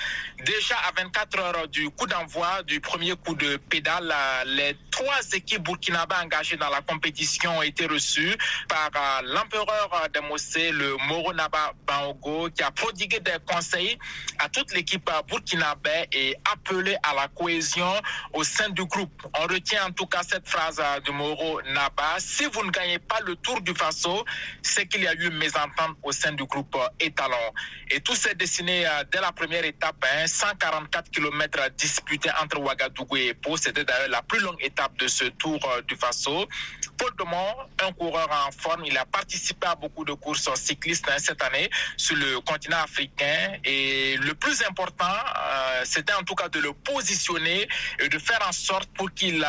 Déjà 0.43 0.75
à 0.87 0.91
24 0.99 1.39
heures 1.39 1.67
du 1.67 1.91
coup 1.91 2.07
d'envoi 2.07 2.63
du 2.63 2.79
premier 2.79 3.15
coup 3.15 3.35
de 3.35 3.57
pédale, 3.57 4.11
les 4.47 4.75
trois 4.89 5.21
équipes 5.33 5.63
burkinabé 5.63 6.15
engagées 6.15 6.57
dans 6.57 6.69
la 6.69 6.81
compétition 6.81 7.59
ont 7.59 7.61
été 7.61 7.85
reçues 7.85 8.35
par 8.67 8.89
l'empereur 9.23 10.07
des 10.11 10.21
Mossé, 10.21 10.71
le 10.71 10.97
Moro 11.07 11.33
Naba 11.33 11.73
Baogo, 11.85 12.49
qui 12.49 12.63
a 12.63 12.71
prodigué 12.71 13.19
des 13.19 13.37
conseils 13.45 13.97
à 14.39 14.49
toute 14.49 14.73
l'équipe 14.73 15.07
burkinabé 15.27 16.07
et 16.11 16.35
appelé 16.51 16.97
à 17.03 17.13
la 17.13 17.27
cohésion 17.27 17.93
au 18.33 18.43
sein 18.43 18.69
du 18.69 18.86
groupe. 18.87 19.27
On 19.39 19.43
retient 19.47 19.85
en 19.85 19.91
tout 19.91 20.07
cas 20.07 20.21
cette 20.23 20.47
phrase 20.47 20.81
de 21.05 21.11
Moro 21.11 21.61
Naba. 21.73 22.15
Si 22.19 22.45
vous 22.45 22.63
ne 22.63 22.71
gagnez 22.71 22.99
pas 22.99 23.19
le 23.25 23.35
Tour 23.35 23.61
du 23.61 23.73
Faso, 23.73 24.25
c'est 24.61 24.87
qu'il 24.87 25.03
y 25.03 25.07
a 25.07 25.13
eu 25.13 25.29
mésentente 25.29 25.97
au 26.03 26.11
sein 26.11 26.31
du 26.31 26.45
groupe 26.45 26.77
Étalon. 26.99 27.35
Et 27.91 27.99
tout 28.01 28.15
s'est 28.15 28.35
dessiné 28.35 28.85
dès 29.11 29.21
la 29.21 29.31
première 29.31 29.65
étape, 29.65 30.05
144 30.25 31.11
km 31.11 31.69
disputés 31.77 32.29
entre 32.41 32.59
Ouagadougou 32.59 33.15
et 33.17 33.33
Pau. 33.33 33.57
C'était 33.57 33.83
d'ailleurs 33.83 34.09
la 34.09 34.21
plus 34.21 34.39
longue 34.39 34.61
étape 34.61 34.97
de 34.97 35.07
ce 35.07 35.25
Tour 35.25 35.59
du 35.87 35.95
Faso. 35.95 36.47
Paul 36.97 37.11
un 37.79 37.91
coureur 37.93 38.27
en 38.47 38.51
forme, 38.51 38.85
il 38.85 38.97
a 38.97 39.05
participé 39.05 39.67
à 39.67 39.75
beaucoup 39.75 40.03
de 40.03 40.13
courses 40.13 40.49
cyclistes 40.55 41.09
cette 41.17 41.41
année 41.43 41.69
sur 41.95 42.15
le 42.15 42.39
continent 42.41 42.77
africain. 42.77 43.57
Et 43.63 44.17
le 44.17 44.33
plus 44.33 44.63
important, 44.63 45.05
c'était 45.83 46.13
en 46.13 46.23
tout 46.23 46.35
cas 46.35 46.49
de 46.49 46.59
le 46.59 46.73
positionner 46.73 47.67
et 47.99 48.09
de 48.09 48.19
faire 48.19 48.39
en 48.47 48.51
sorte 48.51 48.89
pour 48.93 49.11
qu'il 49.13 49.45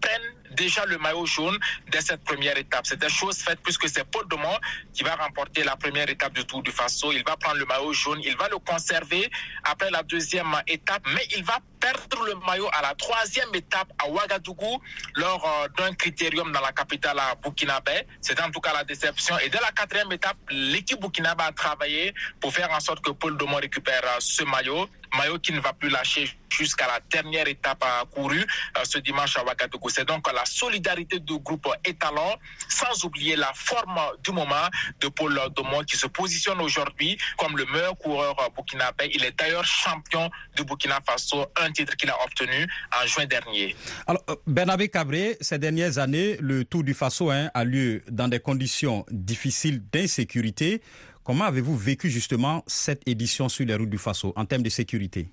prenne 0.00 0.22
déjà 0.52 0.84
le 0.86 0.98
maillot 0.98 1.26
jaune 1.26 1.58
dès 1.90 2.00
cette 2.00 2.24
première 2.24 2.56
étape. 2.58 2.86
C'était 2.86 3.08
chose 3.08 3.38
faite 3.38 3.60
puisque 3.62 3.88
c'est 3.88 4.04
Paul 4.04 4.26
Demont 4.28 4.58
qui 4.92 5.02
va 5.02 5.14
remporter 5.14 5.62
la 5.64 5.76
première 5.76 6.08
étape 6.08 6.32
du 6.32 6.44
Tour 6.44 6.62
du 6.62 6.72
Faso. 6.72 7.12
Il 7.12 7.24
va 7.24 7.36
prendre 7.36 7.58
le 7.58 7.66
maillot 7.66 7.92
jaune, 7.92 8.20
il 8.24 8.36
va 8.36 8.48
le 8.48 8.58
conserver 8.58 9.30
après 9.64 9.90
la 9.90 10.02
deuxième 10.02 10.54
étape, 10.66 11.02
mais 11.14 11.26
il 11.36 11.44
va 11.44 11.58
perdre 11.80 12.24
le 12.26 12.34
maillot 12.46 12.68
à 12.72 12.82
la 12.82 12.94
troisième 12.94 13.54
étape 13.54 13.88
à 13.98 14.08
Ouagadougou 14.08 14.80
lors 15.16 15.68
d'un 15.76 15.92
critérium 15.94 16.52
dans 16.52 16.60
la 16.60 16.72
capitale 16.72 17.18
à 17.18 17.34
Burkinabé. 17.36 18.06
C'était 18.20 18.42
en 18.42 18.50
tout 18.50 18.60
cas 18.60 18.72
la 18.72 18.84
déception. 18.84 19.38
Et 19.38 19.48
dès 19.48 19.60
la 19.60 19.72
quatrième 19.72 20.12
étape, 20.12 20.36
l'équipe 20.50 21.00
Burkinabé 21.00 21.44
a 21.44 21.52
travaillé 21.52 22.14
pour 22.40 22.52
faire 22.52 22.70
en 22.70 22.80
sorte 22.80 23.00
que 23.04 23.10
Paul 23.10 23.36
Demont 23.36 23.56
récupère 23.56 24.02
ce 24.18 24.44
maillot 24.44 24.88
maillot 25.16 25.38
qui 25.38 25.52
ne 25.52 25.60
va 25.60 25.72
plus 25.72 25.88
lâcher 25.88 26.30
jusqu'à 26.50 26.86
la 26.86 27.00
dernière 27.10 27.48
étape 27.48 27.84
courue 28.12 28.46
ce 28.84 28.98
dimanche 28.98 29.36
à 29.36 29.44
Ouagadougou. 29.44 29.88
C'est 29.88 30.04
donc 30.04 30.30
la 30.32 30.44
solidarité 30.44 31.18
du 31.20 31.38
groupe 31.38 31.68
étalon, 31.84 32.36
sans 32.68 33.04
oublier 33.04 33.36
la 33.36 33.52
forme 33.54 33.98
du 34.22 34.32
moment 34.32 34.68
de 35.00 35.08
Paul 35.08 35.40
Domont 35.54 35.84
qui 35.84 35.96
se 35.96 36.06
positionne 36.06 36.60
aujourd'hui 36.60 37.18
comme 37.38 37.56
le 37.56 37.64
meilleur 37.66 37.96
coureur 37.96 38.36
burkinabé. 38.54 39.10
Il 39.14 39.24
est 39.24 39.38
d'ailleurs 39.38 39.64
champion 39.64 40.30
du 40.56 40.64
Burkina 40.64 41.00
Faso, 41.06 41.46
un 41.60 41.69
titre 41.70 41.96
qu'il 41.96 42.10
a 42.10 42.16
obtenu 42.24 42.66
en 43.00 43.06
juin 43.06 43.26
dernier. 43.26 43.74
Alors, 44.06 44.24
Bernabé 44.46 44.88
Cabré, 44.88 45.36
ces 45.40 45.58
dernières 45.58 45.98
années, 45.98 46.36
le 46.40 46.64
Tour 46.64 46.84
du 46.84 46.94
Faso 46.94 47.30
hein, 47.30 47.50
a 47.54 47.64
lieu 47.64 48.02
dans 48.10 48.28
des 48.28 48.40
conditions 48.40 49.04
difficiles 49.10 49.82
d'insécurité. 49.92 50.82
Comment 51.22 51.44
avez-vous 51.44 51.76
vécu 51.76 52.10
justement 52.10 52.64
cette 52.66 53.06
édition 53.06 53.48
sur 53.48 53.66
les 53.66 53.74
routes 53.74 53.90
du 53.90 53.98
Faso 53.98 54.32
en 54.36 54.44
termes 54.44 54.62
de 54.62 54.70
sécurité? 54.70 55.28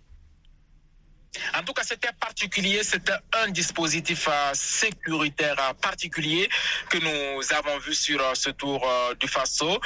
En 1.57 1.63
tout 1.63 1.74
cas, 1.74 1.84
c'était 1.84 2.12
particulier, 2.19 2.84
c'était 2.84 3.13
un 3.43 3.50
dispositif 3.50 4.27
euh, 4.27 4.51
sécuritaire 4.53 5.55
euh, 5.60 5.74
particulier 5.74 6.50
que 6.89 6.98
nous 6.98 7.53
avons 7.53 7.77
vu 7.79 7.93
sur 7.93 8.22
euh, 8.22 8.34
ce 8.34 8.50
tour 8.50 8.88
du 9.19 9.27
Faso. 9.27 9.79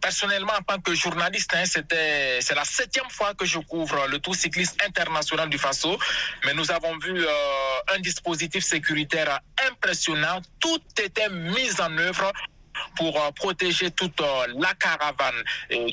personnellement, 0.00 0.52
en 0.58 0.62
tant 0.62 0.80
que 0.80 0.94
journaliste, 0.94 1.52
hein, 1.54 1.64
c'était 1.64 2.40
c'est 2.40 2.54
la 2.54 2.64
septième 2.64 3.10
fois 3.10 3.34
que 3.34 3.44
je 3.44 3.58
couvre 3.58 4.06
le 4.08 4.18
Tour 4.18 4.34
cycliste 4.34 4.80
international 4.84 5.48
du 5.48 5.58
Faso, 5.58 5.98
mais 6.44 6.54
nous 6.54 6.70
avons 6.70 6.96
vu 6.98 7.26
un 7.94 7.98
dispositif 8.00 8.64
sécuritaire 8.64 9.40
impressionnant. 9.70 10.40
Tout 10.60 10.82
était 10.98 11.28
mis 11.28 11.80
en 11.80 11.96
œuvre 11.98 12.32
pour 12.96 13.20
euh, 13.20 13.30
protéger 13.32 13.90
toute 13.90 14.20
euh, 14.20 14.46
la 14.58 14.74
caravane. 14.74 15.42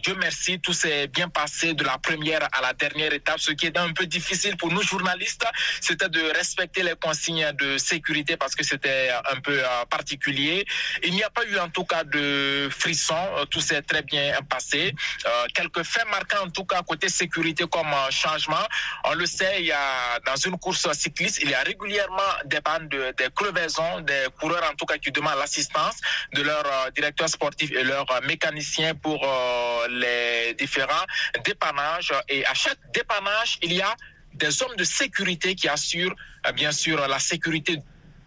Dieu 0.04 0.16
merci, 0.20 0.60
tout 0.60 0.74
s'est 0.74 1.08
bien 1.08 1.30
passé 1.30 1.74
de 1.74 1.84
la 1.84 1.98
première 1.98 2.44
à 2.52 2.62
la 2.62 2.74
dernière 2.74 3.14
étape. 3.14 3.40
Ce 3.40 3.52
qui 3.52 3.66
est 3.68 3.78
un 3.78 3.92
peu 3.94 4.06
difficile 4.06 4.58
pour 4.58 4.72
nous 4.72 4.82
journalistes, 4.82 5.46
c'était 5.80 6.10
de 6.10 6.22
respecter 6.36 6.84
les 6.84 6.96
consignes 6.96 7.52
de 7.54 7.78
sécurité 7.78 8.38
parce 8.38 8.56
que 8.56 8.64
c'était 8.64 9.10
un 9.32 9.40
peu 9.42 9.60
euh, 9.60 9.86
particulier. 9.90 10.66
Il 11.04 11.14
n'y 11.14 11.24
a 11.24 11.30
pas 11.30 11.46
eu 11.46 11.58
en 11.60 11.70
tout 11.70 11.86
cas 11.86 12.04
de 12.04 12.70
frisson, 12.72 13.16
tout 13.50 13.62
s'est 13.62 13.82
très 13.82 14.02
bien 14.04 14.40
passé. 14.50 14.94
quelques 15.54 15.84
faits 15.84 16.08
marquants 16.10 16.46
en 16.46 16.50
tout 16.50 16.66
cas 16.66 16.82
côté 16.82 17.10
sécurité 17.10 17.66
comme 17.70 17.94
changement. 18.10 18.66
On 19.06 19.14
le 19.14 19.26
sait, 19.26 19.58
il 19.60 19.66
y 19.66 19.72
a 19.72 20.20
dans 20.26 20.36
une 20.36 20.58
course 20.58 20.92
cycliste, 20.94 21.40
il 21.42 21.50
y 21.50 21.54
a 21.54 21.62
régulièrement 21.62 22.32
des 22.46 22.62
bandes 22.62 22.90
de, 22.90 23.14
des 23.18 23.30
crevaisons, 23.36 24.02
des 24.02 24.28
coureurs 24.40 24.68
en 24.72 24.76
tout 24.76 24.86
cas 24.86 24.98
qui 24.98 25.12
demandent 25.12 25.40
l'assistance 25.40 25.98
de 26.34 26.42
leur 26.42 26.91
directeurs 26.94 27.30
sportifs 27.30 27.72
et 27.72 27.84
leurs 27.84 28.08
mécaniciens 28.28 28.96
pour 28.96 29.26
les 29.90 30.54
différents 30.56 31.06
dépannages. 31.46 32.14
Et 32.30 32.46
à 32.46 32.54
chaque 32.54 32.80
dépannage, 32.94 33.58
il 33.62 33.74
y 33.74 33.82
a 33.82 33.96
des 34.34 34.62
hommes 34.64 34.76
de 34.78 34.84
sécurité 34.84 35.56
qui 35.56 35.68
assurent 35.68 36.16
bien 36.56 36.72
sûr 36.72 37.08
la 37.08 37.20
sécurité 37.20 37.78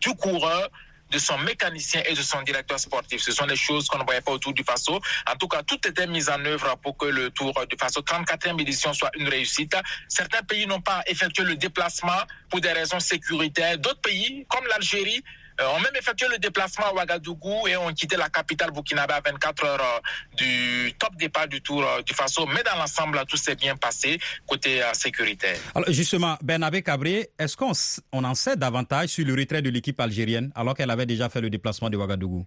du 0.00 0.14
coureur 0.16 0.70
de 1.10 1.18
son 1.18 1.38
mécanicien 1.38 2.02
et 2.06 2.14
de 2.14 2.22
son 2.22 2.42
directeur 2.42 2.78
sportif. 2.78 3.22
Ce 3.22 3.30
sont 3.30 3.46
des 3.46 3.56
choses 3.56 3.86
qu'on 3.88 3.98
ne 3.98 4.04
voyait 4.04 4.20
pas 4.20 4.32
autour 4.32 4.52
du 4.52 4.64
Faso. 4.64 5.00
En 5.30 5.36
tout 5.36 5.48
cas, 5.48 5.62
tout 5.62 5.78
était 5.86 6.06
mis 6.06 6.28
en 6.28 6.44
œuvre 6.44 6.76
pour 6.82 6.96
que 6.96 7.06
le 7.06 7.30
Tour 7.30 7.54
du 7.70 7.76
Faso 7.78 8.00
34e 8.00 8.60
édition 8.60 8.92
soit 8.92 9.10
une 9.16 9.28
réussite. 9.28 9.76
Certains 10.08 10.42
pays 10.42 10.66
n'ont 10.66 10.80
pas 10.80 11.02
effectué 11.06 11.44
le 11.44 11.56
déplacement 11.56 12.22
pour 12.50 12.60
des 12.60 12.72
raisons 12.72 13.00
sécuritaires. 13.00 13.78
D'autres 13.78 14.00
pays, 14.00 14.44
comme 14.48 14.66
l'Algérie, 14.66 15.22
ont 15.60 15.80
même 15.80 15.94
effectué 15.96 16.26
le 16.28 16.38
déplacement 16.38 16.86
à 16.86 16.94
Ouagadougou 16.94 17.68
et 17.68 17.76
ont 17.76 17.92
quitté 17.92 18.16
la 18.16 18.28
capitale 18.28 18.70
burkinabé 18.70 19.14
à 19.14 19.20
24 19.24 19.64
heures 19.64 20.02
du 20.36 20.92
top 20.98 21.14
départ 21.16 21.48
du 21.48 21.60
Tour 21.60 21.84
du 22.04 22.14
Faso. 22.14 22.46
Mais 22.46 22.62
dans 22.62 22.76
l'ensemble, 22.78 23.20
tout 23.28 23.36
s'est 23.36 23.54
bien 23.54 23.76
passé 23.76 24.18
côté 24.46 24.82
sécuritaire. 24.92 25.58
Alors 25.74 25.90
justement, 25.90 26.36
Bernabé 26.42 26.82
Cabré, 26.82 27.30
est-ce 27.38 27.56
qu'on 27.56 27.72
on 28.12 28.24
en 28.24 28.34
sait 28.34 28.56
davantage 28.56 29.10
sur 29.10 29.24
le 29.26 29.34
retrait 29.34 29.62
de 29.62 29.70
l'équipe 29.70 30.00
algérienne 30.00 30.50
alors 30.54 30.74
qu'elle 30.74 30.90
avait 30.90 31.06
déjà 31.06 31.28
fait 31.28 31.40
le 31.40 31.50
déplacement 31.50 31.90
de 31.90 31.96
Ouagadougou? 31.96 32.46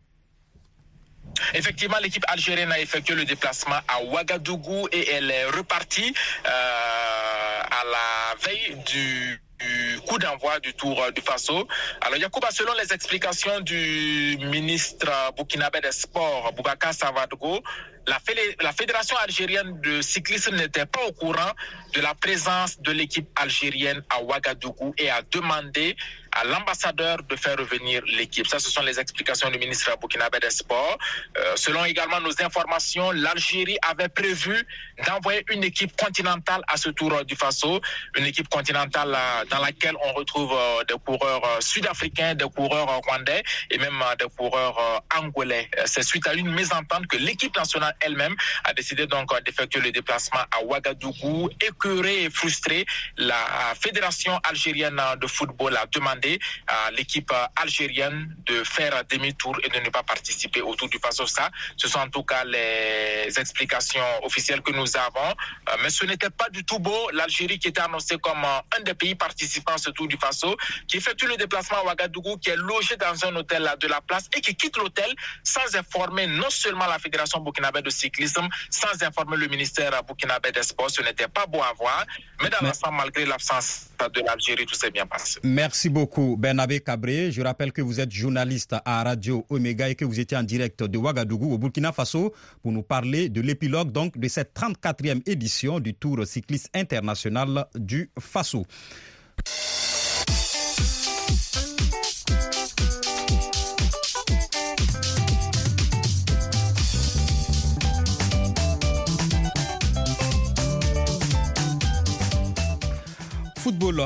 Effectivement, 1.53 1.97
l'équipe 2.01 2.25
algérienne 2.27 2.71
a 2.71 2.79
effectué 2.79 3.15
le 3.15 3.25
déplacement 3.25 3.79
à 3.87 4.03
Ouagadougou 4.03 4.87
et 4.91 5.11
elle 5.11 5.29
est 5.29 5.45
repartie 5.45 6.13
euh, 6.45 6.49
à 6.49 7.83
la 7.85 8.49
veille 8.49 8.77
du 8.85 9.41
du 9.59 9.96
coup 10.07 10.17
d'envoi 10.17 10.59
du 10.59 10.73
Tour 10.73 11.11
du 11.13 11.21
Faso. 11.21 11.67
Alors, 12.01 12.17
Yacouba, 12.17 12.49
selon 12.51 12.73
les 12.81 12.93
explications 12.93 13.59
du 13.61 14.37
ministre 14.39 15.11
burkinabé 15.35 15.81
des 15.81 15.91
Sports, 15.91 16.53
Boubacar 16.53 16.93
Savadgo, 16.93 17.61
la, 18.07 18.71
Fédération 18.71 19.17
algérienne 19.17 19.81
de 19.81 20.01
cyclisme 20.01 20.55
n'était 20.55 20.85
pas 20.85 21.03
au 21.05 21.11
courant 21.11 21.51
de 21.93 21.99
la 21.99 22.13
présence 22.15 22.79
de 22.79 22.91
l'équipe 22.91 23.27
algérienne 23.35 24.01
à 24.09 24.23
Ouagadougou 24.23 24.93
et 24.97 25.09
a 25.09 25.21
demandé 25.29 25.95
à 26.31 26.45
l'ambassadeur 26.45 27.17
de 27.23 27.35
faire 27.35 27.57
revenir 27.57 28.01
l'équipe. 28.05 28.47
Ça, 28.47 28.59
ce 28.59 28.69
sont 28.69 28.83
les 28.83 28.99
explications 28.99 29.49
du 29.49 29.59
ministre 29.59 29.91
burkinabé 29.99 30.39
des 30.39 30.51
Sports. 30.51 30.97
Euh, 31.37 31.53
selon 31.55 31.83
également 31.83 32.21
nos 32.21 32.31
informations, 32.41 33.11
l'Algérie 33.11 33.77
avait 33.89 34.09
prévu 34.09 34.65
d'envoyer 35.05 35.43
une 35.49 35.63
équipe 35.63 35.95
continentale 35.97 36.61
à 36.67 36.77
ce 36.77 36.89
Tour 36.89 37.25
du 37.25 37.35
Faso, 37.35 37.81
une 38.15 38.25
équipe 38.25 38.47
continentale 38.47 39.17
dans 39.49 39.59
laquelle 39.59 39.95
on 40.03 40.13
retrouve 40.13 40.57
des 40.87 40.95
coureurs 41.05 41.61
sud-africains, 41.61 42.35
des 42.35 42.49
coureurs 42.49 42.87
rwandais 42.87 43.43
et 43.71 43.77
même 43.77 44.03
des 44.19 44.27
coureurs 44.35 45.03
angolais. 45.17 45.69
C'est 45.85 46.03
suite 46.03 46.27
à 46.27 46.33
une 46.33 46.51
mésentente 46.51 47.07
que 47.07 47.17
l'équipe 47.17 47.55
nationale 47.55 47.95
elle-même 48.01 48.35
a 48.63 48.73
décidé 48.73 49.07
donc 49.07 49.29
d'effectuer 49.43 49.81
le 49.81 49.91
déplacement 49.91 50.41
à 50.51 50.63
Ouagadougou. 50.63 51.49
Écœuré 51.61 52.23
et 52.23 52.29
frustré, 52.29 52.85
la 53.17 53.73
Fédération 53.79 54.39
algérienne 54.43 55.01
de 55.19 55.27
football 55.27 55.75
a 55.77 55.85
demandé 55.87 56.39
à 56.67 56.91
l'équipe 56.91 57.31
algérienne 57.55 58.35
de 58.45 58.63
faire 58.63 59.03
demi-tour 59.09 59.57
et 59.63 59.69
de 59.69 59.79
ne 59.79 59.89
pas 59.89 60.03
participer 60.03 60.61
au 60.61 60.75
Tour 60.75 60.89
du 60.89 60.99
Faso. 60.99 61.25
Ça, 61.27 61.49
ce 61.75 61.87
sont 61.87 61.99
en 61.99 62.09
tout 62.09 62.23
cas 62.23 62.43
les 62.43 63.27
explications 63.37 64.03
officielles 64.23 64.61
que 64.61 64.71
nous 64.71 64.95
avons. 64.97 65.33
Mais 65.81 65.89
ce 65.89 66.05
n'était 66.05 66.29
pas 66.29 66.49
du 66.49 66.63
tout 66.63 66.79
beau. 66.79 67.09
L'Algérie 67.11 67.59
qui 67.59 67.69
était 67.69 67.81
annoncée 67.81 68.17
comme 68.17 68.43
un 68.43 68.81
des 68.83 68.93
pays 68.93 69.15
participants 69.15 69.77
Tour 69.91 70.07
du 70.07 70.17
Faso, 70.17 70.55
qui 70.87 70.97
effectue 70.97 71.27
le 71.27 71.37
déplacement 71.37 71.77
à 71.77 71.85
Ouagadougou, 71.85 72.37
qui 72.37 72.49
est 72.49 72.55
logé 72.55 72.95
dans 72.97 73.27
un 73.27 73.35
hôtel 73.35 73.69
de 73.79 73.87
la 73.87 74.01
place 74.01 74.27
et 74.35 74.41
qui 74.41 74.55
quitte 74.55 74.77
l'hôtel 74.77 75.13
sans 75.43 75.75
informer 75.75 76.27
non 76.27 76.49
seulement 76.49 76.85
la 76.87 76.99
Fédération 76.99 77.39
burkinabé 77.39 77.81
de 77.81 77.89
cyclisme, 77.89 78.47
sans 78.69 79.01
informer 79.03 79.37
le 79.37 79.47
ministère 79.47 79.91
burkinabé 80.03 80.51
des 80.51 80.63
Sports. 80.63 80.91
Ce 80.91 81.01
n'était 81.01 81.27
pas 81.27 81.45
beau 81.45 81.61
à 81.61 81.73
voir, 81.77 82.05
mais 82.41 82.49
dans 82.49 82.65
l'ensemble, 82.65 82.97
malgré 82.97 83.25
l'absence 83.25 83.87
de 84.13 84.21
l'Algérie, 84.21 84.65
tout 84.65 84.75
s'est 84.75 84.91
bien 84.91 85.05
passé. 85.05 85.39
Merci 85.43 85.89
beaucoup, 85.89 86.35
Bernabé 86.37 86.79
Cabré. 86.79 87.31
Je 87.31 87.41
rappelle 87.41 87.71
que 87.71 87.81
vous 87.81 87.99
êtes 87.99 88.11
journaliste 88.11 88.75
à 88.85 89.03
Radio 89.03 89.45
Omega 89.49 89.89
et 89.89 89.95
que 89.95 90.05
vous 90.05 90.19
étiez 90.19 90.37
en 90.37 90.43
direct 90.43 90.83
de 90.83 90.97
Ouagadougou 90.97 91.53
au 91.53 91.57
Burkina 91.57 91.91
Faso 91.91 92.33
pour 92.61 92.71
nous 92.71 92.83
parler 92.83 93.29
de 93.29 93.41
l'épilogue 93.41 93.91
donc 93.91 94.17
de 94.17 94.27
cette 94.27 94.55
34e 94.55 95.21
édition 95.25 95.79
du 95.79 95.93
Tour 95.93 96.25
cycliste 96.25 96.69
international 96.73 97.67
du 97.75 98.09
Faso. 98.19 98.65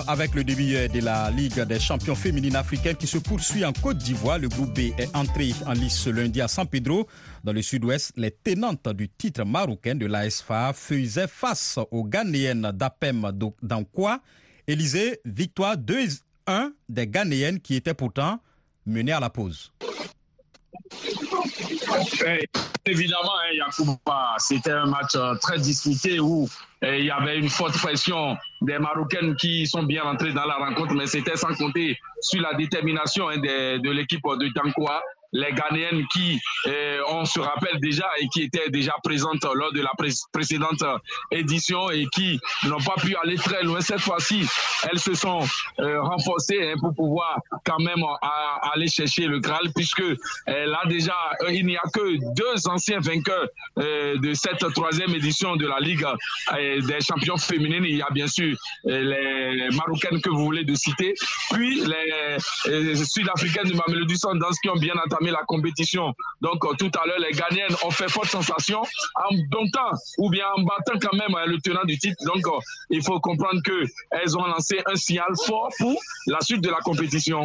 Avec 0.08 0.36
le 0.36 0.44
début 0.44 0.74
de 0.90 1.00
la 1.00 1.32
Ligue 1.32 1.62
des 1.62 1.80
champions 1.80 2.16
féminines 2.16 2.56
africaines 2.56 2.98
qui 2.98 3.08
se 3.08 3.18
poursuit 3.18 3.63
en 3.63 3.72
Côte 3.72 3.98
d'Ivoire. 3.98 4.38
Le 4.38 4.50
groupe 4.50 4.74
B 4.74 4.92
est 4.98 5.16
entré 5.16 5.51
en 5.66 5.72
lice 5.72 5.98
ce 5.98 6.10
lundi 6.10 6.42
à 6.42 6.48
San 6.48 6.68
Pedro. 6.68 7.08
Dans 7.44 7.54
le 7.54 7.62
sud-ouest, 7.62 8.12
les 8.18 8.32
tenantes 8.32 8.90
du 8.90 9.08
titre 9.08 9.46
marocain 9.46 9.96
de 9.96 10.06
l'ASFA 10.06 10.74
faisaient 10.74 11.28
face 11.28 11.80
aux 11.92 12.04
Ghanéennes 12.04 12.72
d'Apem 12.74 13.32
Dankwa. 13.62 14.20
Élysée, 14.68 15.22
victoire 15.24 15.78
2-1 15.78 16.72
des 16.90 17.08
Ghanéennes 17.08 17.62
qui 17.62 17.75
étaient 17.75 17.94
pourtant 17.94 18.40
menées 18.86 19.13
à 19.13 19.22
la 19.22 19.30
pause. 19.30 19.72
Évidemment, 22.86 23.34
hein, 24.08 24.36
c'était 24.38 24.72
un 24.72 24.86
match 24.86 25.16
euh, 25.16 25.36
très 25.36 25.60
disputé 25.60 26.20
où 26.20 26.50
il 26.82 27.06
y 27.06 27.12
avait 27.12 27.38
une 27.38 27.50
forte 27.50 27.78
pression 27.78 28.36
des 28.62 28.80
Marocaines 28.80 29.36
qui 29.36 29.68
sont 29.68 29.84
bien 29.84 30.04
rentrées 30.04 30.34
dans 30.34 30.46
la 30.46 30.56
rencontre, 30.56 30.94
mais 30.96 31.06
c'était 31.06 31.38
sans 31.38 31.54
compter 31.54 32.00
sur 32.22 32.42
la 32.42 32.56
détermination 32.56 33.30
hein, 33.30 33.38
de, 33.38 33.92
l'équipe 33.92 34.24
de 34.24 34.51
Tankoa 34.54 35.01
les 35.34 35.52
Ghanéennes 35.54 36.06
qui, 36.12 36.40
euh, 36.68 37.02
on 37.10 37.26
se 37.26 37.40
rappelle 37.40 37.80
déjà 37.80 38.08
et 38.20 38.28
qui 38.28 38.44
étaient 38.44 38.70
déjà 38.70 38.94
présentes 39.04 39.46
lors 39.56 39.72
de 39.72 39.82
la 39.82 39.92
précédente 40.32 40.84
édition 41.32 41.90
et 41.90 42.06
qui 42.14 42.40
n'ont 42.66 42.82
pas 42.82 42.96
pu 43.02 43.16
aller 43.24 43.36
très 43.36 43.64
loin. 43.64 43.82
Cette 43.82 44.02
fois-ci, 44.02 44.46
elles 44.92 45.00
se 45.00 45.14
sont 45.14 45.46
euh, 45.80 46.02
renforcées 46.02 46.72
hein, 46.72 46.76
pour 46.80 46.94
pouvoir 46.94 47.40
quand 47.66 47.80
même 47.80 48.04
aller 48.74 48.88
chercher 48.88 49.26
le 49.26 49.40
Graal 49.40 49.72
puisque 49.76 50.04
là 50.48 50.82
déjà, 50.88 51.16
euh, 51.44 51.52
il 51.52 51.66
n'y 51.66 51.78
a 51.78 51.84
que 51.94 52.36
deux 52.36 52.68
anciens 52.68 53.00
vainqueurs 53.00 53.48
de 53.78 54.34
cette 54.34 54.66
troisième 54.74 55.14
édition 55.16 55.56
de 55.56 55.68
la 55.68 55.80
Ligue 55.80 56.06
des 56.52 57.00
champions 57.02 57.38
féminines. 57.38 57.86
Il 57.86 57.96
y 57.96 58.02
a 58.02 58.10
bien 58.12 58.28
sûr 58.28 58.56
les 58.84 59.70
Marocaines 59.72 60.22
que 60.22 60.30
vous 60.30 60.44
voulez 60.46 60.64
de 60.64 60.76
citer, 60.76 61.14
puis 61.52 61.84
les 61.86 63.06
Sud-Africaines 63.06 63.70
de 63.70 63.76
Mamelody 63.76 64.18
Sundance 64.18 64.60
qui 64.60 64.70
ont 64.70 64.76
bien 64.76 64.94
entendu 64.96 65.21
la 65.30 65.44
compétition. 65.46 66.13
Donc 66.42 66.66
euh, 66.66 66.74
tout 66.78 66.92
à 67.00 67.06
l'heure, 67.06 67.20
les 67.20 67.32
Ghanéennes 67.32 67.75
ont 67.84 67.92
fait 67.92 68.10
forte 68.10 68.28
sensation 68.28 68.82
en 68.82 69.36
domptant 69.50 69.92
ou 70.18 70.29
bien 70.29 70.46
en 70.55 70.64
battant 70.64 70.98
quand 71.00 71.16
même 71.16 71.36
euh, 71.36 71.46
le 71.46 71.60
tenant 71.60 71.84
du 71.84 71.98
titre. 71.98 72.24
Donc 72.25 72.46
euh, 72.48 72.60
il 72.90 73.03
faut 73.03 73.20
comprendre 73.20 73.62
qu'elles 73.62 74.38
ont 74.38 74.46
lancé 74.46 74.81
un 74.86 74.96
signal 74.96 75.31
fort 75.46 75.70
pour 75.77 76.00
la 76.27 76.42
suite 76.42 76.62
de 76.62 76.70
la 76.70 76.79
compétition. 76.79 77.44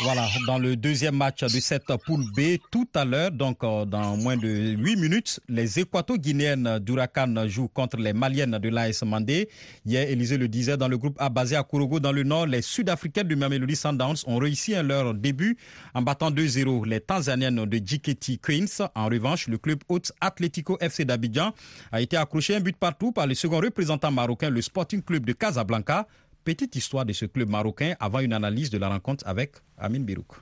Voilà, 0.00 0.26
dans 0.46 0.58
le 0.58 0.74
deuxième 0.74 1.16
match 1.16 1.42
de 1.42 1.60
cette 1.60 1.86
poule 2.04 2.24
B, 2.34 2.56
tout 2.72 2.88
à 2.94 3.04
l'heure, 3.04 3.30
donc 3.30 3.62
euh, 3.62 3.84
dans 3.84 4.16
moins 4.16 4.36
de 4.36 4.48
8 4.76 4.96
minutes, 4.96 5.38
les 5.48 5.78
Équato-Guinéennes 5.78 6.78
d'Huracan 6.80 7.46
jouent 7.46 7.68
contre 7.68 7.98
les 7.98 8.12
Maliennes 8.12 8.58
de 8.58 8.68
l'AS 8.68 9.04
Mandé. 9.04 9.48
Hier, 9.86 10.08
Élisée 10.10 10.38
le 10.38 10.48
disait, 10.48 10.76
dans 10.76 10.88
le 10.88 10.98
groupe 10.98 11.14
A 11.20 11.28
basé 11.28 11.54
à 11.54 11.62
Korogo 11.62 12.00
dans 12.00 12.10
le 12.10 12.24
nord, 12.24 12.46
les 12.46 12.62
Sud-Africaines 12.62 13.28
du 13.28 13.36
Mamelody 13.36 13.76
Sundowns 13.76 14.16
ont 14.26 14.38
réussi 14.38 14.74
à 14.74 14.82
leur 14.82 15.14
début 15.14 15.56
en 15.94 16.02
battant 16.02 16.30
2-0 16.30 16.86
les 16.86 17.00
Tanzaniennes 17.00 17.64
de 17.64 17.80
Jiketi 17.84 18.38
Queens. 18.38 18.88
En 18.96 19.06
revanche, 19.06 19.46
le 19.46 19.58
club 19.58 19.80
hôte 19.88 20.10
Atlético 20.20 20.78
FC 20.80 21.04
d'Abidjan 21.04 21.52
a 21.92 22.00
été 22.00 22.16
accroché 22.16 22.56
un 22.56 22.60
but 22.60 22.76
partout 22.76 23.12
par 23.12 23.26
le 23.28 23.34
second 23.34 23.60
représentant 23.60 24.10
marocain, 24.10 24.50
le 24.50 24.62
Sporting 24.62 25.02
Club 25.02 25.26
de 25.26 25.32
Casablanca, 25.32 26.08
Petite 26.44 26.74
histoire 26.74 27.04
de 27.04 27.12
ce 27.12 27.24
club 27.24 27.48
marocain 27.48 27.94
avant 28.00 28.18
une 28.18 28.32
analyse 28.32 28.68
de 28.68 28.76
la 28.76 28.88
rencontre 28.88 29.24
avec 29.28 29.52
Amin 29.78 30.00
Birouk. 30.00 30.34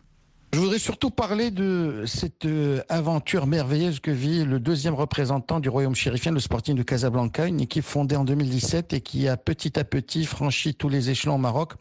Je 0.52 0.58
voudrais 0.58 0.80
surtout 0.80 1.10
parler 1.10 1.52
de 1.52 2.02
cette 2.06 2.44
euh, 2.44 2.82
aventure 2.88 3.46
merveilleuse 3.46 4.00
que 4.00 4.10
vit 4.10 4.44
le 4.44 4.58
deuxième 4.58 4.94
représentant 4.94 5.60
du 5.60 5.68
royaume 5.68 5.94
chérifien, 5.94 6.32
le 6.32 6.40
Sporting 6.40 6.74
de 6.74 6.82
Casablanca, 6.82 7.46
une 7.46 7.60
équipe 7.60 7.84
fondée 7.84 8.16
en 8.16 8.24
2017 8.24 8.92
et 8.92 9.00
qui 9.00 9.28
a 9.28 9.36
petit 9.36 9.78
à 9.78 9.84
petit 9.84 10.24
franchi 10.24 10.74
tous 10.74 10.88
les 10.88 11.08
échelons 11.08 11.36
au 11.36 11.38
Maroc, 11.38 11.74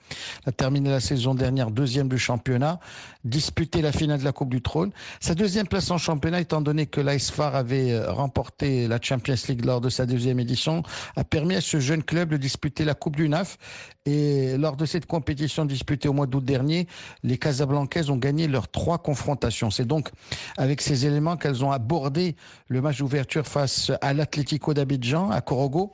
a 0.45 0.51
terminé 0.51 0.91
la 0.91 0.99
saison 0.99 1.34
dernière 1.34 1.71
deuxième 1.71 2.10
du 2.10 2.19
championnat, 2.19 2.79
disputé 3.23 3.82
la 3.82 3.91
finale 3.91 4.19
de 4.19 4.23
la 4.23 4.34
Coupe 4.34 4.51
du 4.51 4.62
Trône. 4.62 4.91
Sa 5.19 5.34
deuxième 5.34 5.67
place 5.67 5.89
en 5.89 5.97
championnat, 5.97 6.39
étant 6.39 6.62
donné 6.62 6.86
que 6.86 7.01
l'ASFAR 7.01 7.55
avait 7.55 7.91
euh, 7.91 8.12
remporté 8.12 8.88
la 8.88 9.01
Champions 9.01 9.34
League 9.47 9.65
lors 9.65 9.82
de 9.82 9.89
sa 9.89 10.05
deuxième 10.05 10.39
édition, 10.39 10.84
a 11.15 11.23
permis 11.23 11.55
à 11.55 11.62
ce 11.62 11.79
jeune 11.79 12.03
club 12.03 12.29
de 12.29 12.38
disputer 12.38 12.86
la 12.86 12.93
Coupe 12.93 13.15
du 13.15 13.29
NAF. 13.29 13.58
Et 14.05 14.58
lors 14.58 14.75
de 14.75 14.86
cette 14.86 15.05
compétition 15.05 15.65
disputée 15.65 16.08
au 16.08 16.13
mois 16.13 16.25
d'août 16.25 16.43
dernier, 16.43 16.88
les 17.23 17.38
Casablancaises 17.38 18.10
ont 18.10 18.17
gagné 18.17 18.47
leur 18.47 18.59
trois 18.67 18.98
confrontations. 18.98 19.72
C'est 19.72 19.86
donc 19.86 20.10
avec 20.58 20.82
ces 20.82 21.06
éléments 21.06 21.38
qu'elles 21.38 21.63
ont 21.63 21.72
abordé 21.72 22.36
le 22.67 22.82
match 22.82 23.00
d'ouverture 23.00 23.48
face 23.48 23.91
à 24.02 24.13
l'Atlético 24.13 24.74
d'Abidjan, 24.74 25.30
à 25.30 25.41
Corogo. 25.41 25.93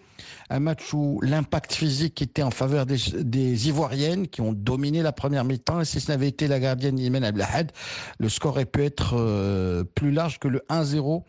Un 0.49 0.59
match 0.59 0.93
où 0.93 1.19
l'impact 1.21 1.73
physique 1.73 2.21
était 2.21 2.43
en 2.43 2.51
faveur 2.51 2.85
des, 2.85 3.67
Ivoiriennes 3.67 4.27
qui 4.27 4.41
ont 4.41 4.53
dominé 4.53 5.01
la 5.01 5.11
première 5.11 5.43
mi-temps. 5.43 5.83
Si 5.83 5.99
ce 5.99 6.11
n'avait 6.11 6.27
été 6.27 6.47
la 6.47 6.59
gardienne 6.59 6.97
Imen 6.99 7.23
Abdelhad, 7.23 7.71
le 8.19 8.29
score 8.29 8.51
aurait 8.51 8.65
pu 8.65 8.83
être 8.83 9.15
euh, 9.17 9.83
plus 9.83 10.11
large 10.11 10.39
que 10.39 10.47
le 10.47 10.63
1-0 10.69 11.23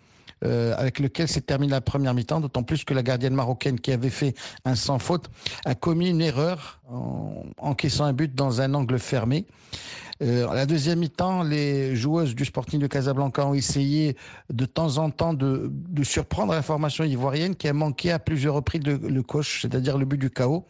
euh, 0.46 0.74
avec 0.76 1.00
lequel 1.00 1.28
s'est 1.28 1.40
terminée 1.40 1.72
la 1.72 1.80
première 1.80 2.14
mi-temps, 2.14 2.40
d'autant 2.40 2.62
plus 2.62 2.84
que 2.84 2.94
la 2.94 3.02
gardienne 3.02 3.34
marocaine 3.34 3.80
qui 3.80 3.92
avait 3.92 4.10
fait 4.10 4.34
un 4.64 4.74
sans 4.74 4.98
faute 4.98 5.28
a 5.64 5.74
commis 5.74 6.10
une 6.10 6.20
erreur 6.20 6.80
en 6.88 7.44
encaissant 7.58 8.04
un 8.04 8.12
but 8.12 8.34
dans 8.34 8.60
un 8.60 8.72
angle 8.74 8.98
fermé. 8.98 9.46
Euh, 10.22 10.52
la 10.54 10.64
deuxième 10.64 11.00
mi-temps, 11.00 11.42
les 11.42 11.94
joueuses 11.94 12.34
du 12.34 12.44
Sporting 12.44 12.80
de 12.80 12.86
Casablanca 12.86 13.44
ont 13.44 13.54
essayé 13.54 14.16
de 14.50 14.64
temps 14.64 14.96
en 14.98 15.10
temps 15.10 15.34
de, 15.34 15.70
surprendre 16.04 16.52
la 16.52 16.62
formation 16.62 17.04
ivoirienne 17.04 17.54
qui 17.54 17.68
a 17.68 17.72
manqué 17.72 18.12
à 18.12 18.18
plusieurs 18.18 18.54
reprises 18.54 18.82
le, 18.84 18.96
le 18.96 19.22
coche, 19.22 19.62
c'est-à-dire 19.62 19.98
le 19.98 20.06
but 20.06 20.18
du 20.18 20.30
chaos. 20.30 20.64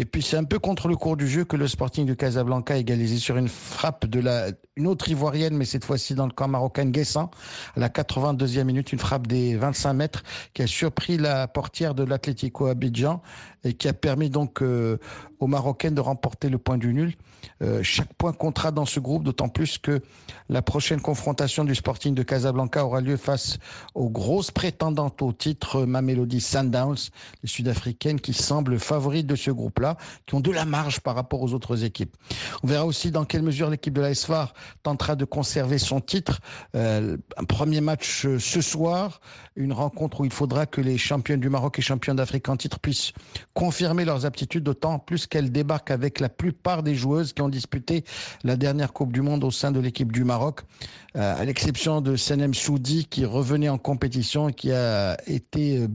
Et 0.00 0.06
puis 0.06 0.22
c'est 0.22 0.38
un 0.38 0.44
peu 0.44 0.58
contre 0.58 0.88
le 0.88 0.96
cours 0.96 1.18
du 1.18 1.28
jeu 1.28 1.44
que 1.44 1.56
le 1.56 1.68
Sporting 1.68 2.06
de 2.06 2.14
Casablanca 2.14 2.72
a 2.72 2.78
égalisé 2.78 3.18
sur 3.18 3.36
une 3.36 3.48
frappe 3.48 4.06
de 4.06 4.18
la 4.18 4.46
une 4.76 4.86
autre 4.86 5.10
ivoirienne, 5.10 5.54
mais 5.54 5.66
cette 5.66 5.84
fois-ci 5.84 6.14
dans 6.14 6.24
le 6.24 6.32
camp 6.32 6.48
marocain 6.48 6.86
Guessan, 6.86 7.28
à 7.76 7.80
la 7.80 7.90
82e 7.90 8.64
minute, 8.64 8.94
une 8.94 8.98
frappe 8.98 9.26
des 9.26 9.56
25 9.56 9.92
mètres 9.92 10.22
qui 10.54 10.62
a 10.62 10.66
surpris 10.66 11.18
la 11.18 11.46
portière 11.48 11.94
de 11.94 12.02
l'Atlético 12.02 12.68
Abidjan 12.68 13.20
et 13.62 13.74
qui 13.74 13.88
a 13.88 13.92
permis 13.92 14.30
donc 14.30 14.62
euh, 14.62 14.96
aux 15.40 15.46
Marocaines 15.46 15.94
de 15.94 16.00
remporter 16.00 16.48
le 16.48 16.58
point 16.58 16.78
du 16.78 16.92
nul. 16.94 17.14
Euh, 17.62 17.82
chaque 17.82 18.12
point 18.14 18.32
comptera 18.32 18.70
dans 18.70 18.84
ce 18.84 19.00
groupe, 19.00 19.24
d'autant 19.24 19.48
plus 19.48 19.78
que 19.78 20.00
la 20.48 20.62
prochaine 20.62 21.00
confrontation 21.00 21.64
du 21.64 21.74
Sporting 21.74 22.14
de 22.14 22.22
Casablanca 22.22 22.84
aura 22.84 23.00
lieu 23.00 23.16
face 23.16 23.58
aux 23.94 24.10
grosses 24.10 24.50
prétendantes 24.50 25.22
au 25.22 25.32
titre 25.32 25.84
Mamelody 25.84 26.40
Sundowns, 26.40 27.10
les 27.42 27.48
Sud-Africaines 27.48 28.20
qui 28.20 28.34
semblent 28.34 28.78
favorites 28.78 29.26
de 29.26 29.36
ce 29.36 29.50
groupe-là, 29.50 29.96
qui 30.26 30.34
ont 30.34 30.40
de 30.40 30.50
la 30.50 30.64
marge 30.64 31.00
par 31.00 31.14
rapport 31.14 31.40
aux 31.40 31.54
autres 31.54 31.84
équipes. 31.84 32.16
On 32.62 32.66
verra 32.66 32.84
aussi 32.84 33.10
dans 33.10 33.24
quelle 33.24 33.42
mesure 33.42 33.70
l'équipe 33.70 33.94
de 33.94 34.00
la 34.00 34.14
SFAR 34.14 34.52
tentera 34.82 35.16
de 35.16 35.24
conserver 35.24 35.78
son 35.78 36.00
titre. 36.00 36.40
Euh, 36.74 37.16
un 37.36 37.44
premier 37.44 37.80
match 37.80 38.26
euh, 38.26 38.38
ce 38.38 38.60
soir, 38.60 39.20
une 39.56 39.72
rencontre 39.72 40.20
où 40.20 40.24
il 40.24 40.32
faudra 40.32 40.66
que 40.66 40.80
les 40.80 40.98
champions 40.98 41.36
du 41.36 41.48
Maroc 41.48 41.78
et 41.78 41.82
champions 41.82 42.14
d'Afrique 42.14 42.48
en 42.48 42.56
titre 42.56 42.78
puissent 42.78 43.12
confirmer 43.54 44.04
leurs 44.04 44.26
aptitudes, 44.26 44.64
d'autant 44.64 44.98
plus 44.98 45.26
qu'elle 45.30 45.50
débarque 45.50 45.90
avec 45.90 46.20
la 46.20 46.28
plupart 46.28 46.82
des 46.82 46.94
joueuses 46.94 47.32
qui 47.32 47.40
ont 47.40 47.48
disputé 47.48 48.04
la 48.44 48.56
dernière 48.56 48.92
Coupe 48.92 49.12
du 49.12 49.22
Monde 49.22 49.44
au 49.44 49.50
sein 49.50 49.70
de 49.70 49.80
l'équipe 49.80 50.12
du 50.12 50.24
Maroc, 50.24 50.60
euh, 51.16 51.40
à 51.40 51.44
l'exception 51.44 52.00
de 52.02 52.16
Senem 52.16 52.52
Soudi 52.52 53.06
qui 53.06 53.24
revenait 53.24 53.70
en 53.70 53.78
compétition 53.78 54.48
et 54.48 54.52
qui 54.52 54.72
a 54.72 55.16
été 55.26 55.86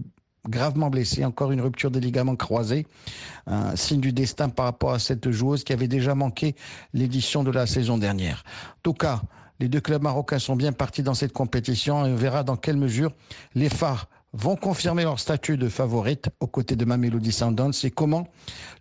gravement 0.49 0.89
blessé, 0.89 1.25
encore 1.25 1.51
une 1.51 1.61
rupture 1.61 1.91
des 1.91 1.99
ligaments 1.99 2.35
croisés, 2.35 2.87
un 3.47 3.75
signe 3.75 4.01
du 4.01 4.13
destin 4.13 4.49
par 4.49 4.65
rapport 4.65 4.93
à 4.93 4.99
cette 4.99 5.29
joueuse 5.31 5.63
qui 5.63 5.73
avait 5.73 5.87
déjà 5.87 6.15
manqué 6.15 6.55
l'édition 6.93 7.43
de 7.43 7.51
la 7.51 7.65
saison 7.65 7.97
dernière. 7.97 8.43
En 8.77 8.81
tout 8.83 8.93
cas, 8.93 9.21
les 9.59 9.69
deux 9.69 9.79
clubs 9.79 10.01
marocains 10.01 10.39
sont 10.39 10.55
bien 10.55 10.71
partis 10.71 11.03
dans 11.03 11.13
cette 11.13 11.31
compétition 11.31 12.05
et 12.05 12.11
on 12.11 12.15
verra 12.15 12.43
dans 12.43 12.57
quelle 12.57 12.77
mesure 12.77 13.11
les 13.53 13.69
phares 13.69 14.07
vont 14.35 14.55
confirmer 14.55 15.03
leur 15.03 15.19
statut 15.19 15.57
de 15.57 15.69
favorite 15.69 16.29
aux 16.39 16.47
côtés 16.47 16.75
de 16.75 16.85
Mamelody 16.85 17.31
Sundowns 17.31 17.73
et 17.83 17.91
comment 17.91 18.27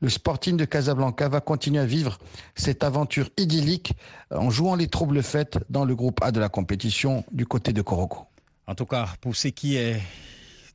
le 0.02 0.08
Sporting 0.08 0.56
de 0.56 0.64
Casablanca 0.64 1.28
va 1.28 1.40
continuer 1.40 1.80
à 1.80 1.86
vivre 1.86 2.18
cette 2.54 2.84
aventure 2.84 3.30
idyllique 3.38 3.94
en 4.30 4.50
jouant 4.50 4.74
les 4.74 4.88
troubles 4.88 5.22
faites 5.22 5.58
dans 5.70 5.84
le 5.84 5.94
groupe 5.94 6.22
A 6.22 6.32
de 6.32 6.40
la 6.40 6.48
compétition 6.48 7.24
du 7.32 7.46
côté 7.46 7.72
de 7.72 7.82
Koroko. 7.82 8.26
En 8.66 8.74
tout 8.74 8.86
cas, 8.86 9.08
pour 9.20 9.36
ce 9.36 9.48
qui 9.48 9.76
est 9.76 10.00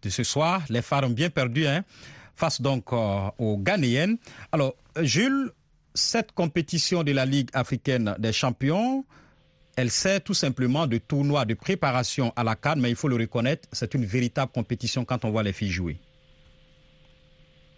de 0.01 0.09
ce 0.09 0.23
soir. 0.23 0.63
Les 0.69 0.81
phares 0.81 1.03
ont 1.05 1.09
bien 1.09 1.29
perdu 1.29 1.67
hein, 1.67 1.83
face 2.35 2.61
donc 2.61 2.93
euh, 2.93 3.29
aux 3.37 3.57
Ghanéennes. 3.57 4.17
Alors, 4.51 4.75
Jules, 5.01 5.51
cette 5.93 6.31
compétition 6.31 7.03
de 7.03 7.11
la 7.11 7.25
Ligue 7.25 7.49
africaine 7.53 8.15
des 8.19 8.33
champions, 8.33 9.05
elle 9.79 9.89
sert 9.89 10.21
tout 10.21 10.33
simplement 10.33 10.87
de 10.87 10.97
tournoi 10.97 11.45
de 11.45 11.53
préparation 11.53 12.33
à 12.35 12.43
la 12.43 12.55
Cannes, 12.55 12.81
mais 12.81 12.89
il 12.89 12.97
faut 12.97 13.07
le 13.07 13.15
reconnaître, 13.15 13.67
c'est 13.71 13.93
une 13.93 14.03
véritable 14.03 14.51
compétition 14.51 15.05
quand 15.05 15.23
on 15.23 15.29
voit 15.29 15.43
les 15.43 15.53
filles 15.53 15.71
jouer. 15.71 15.97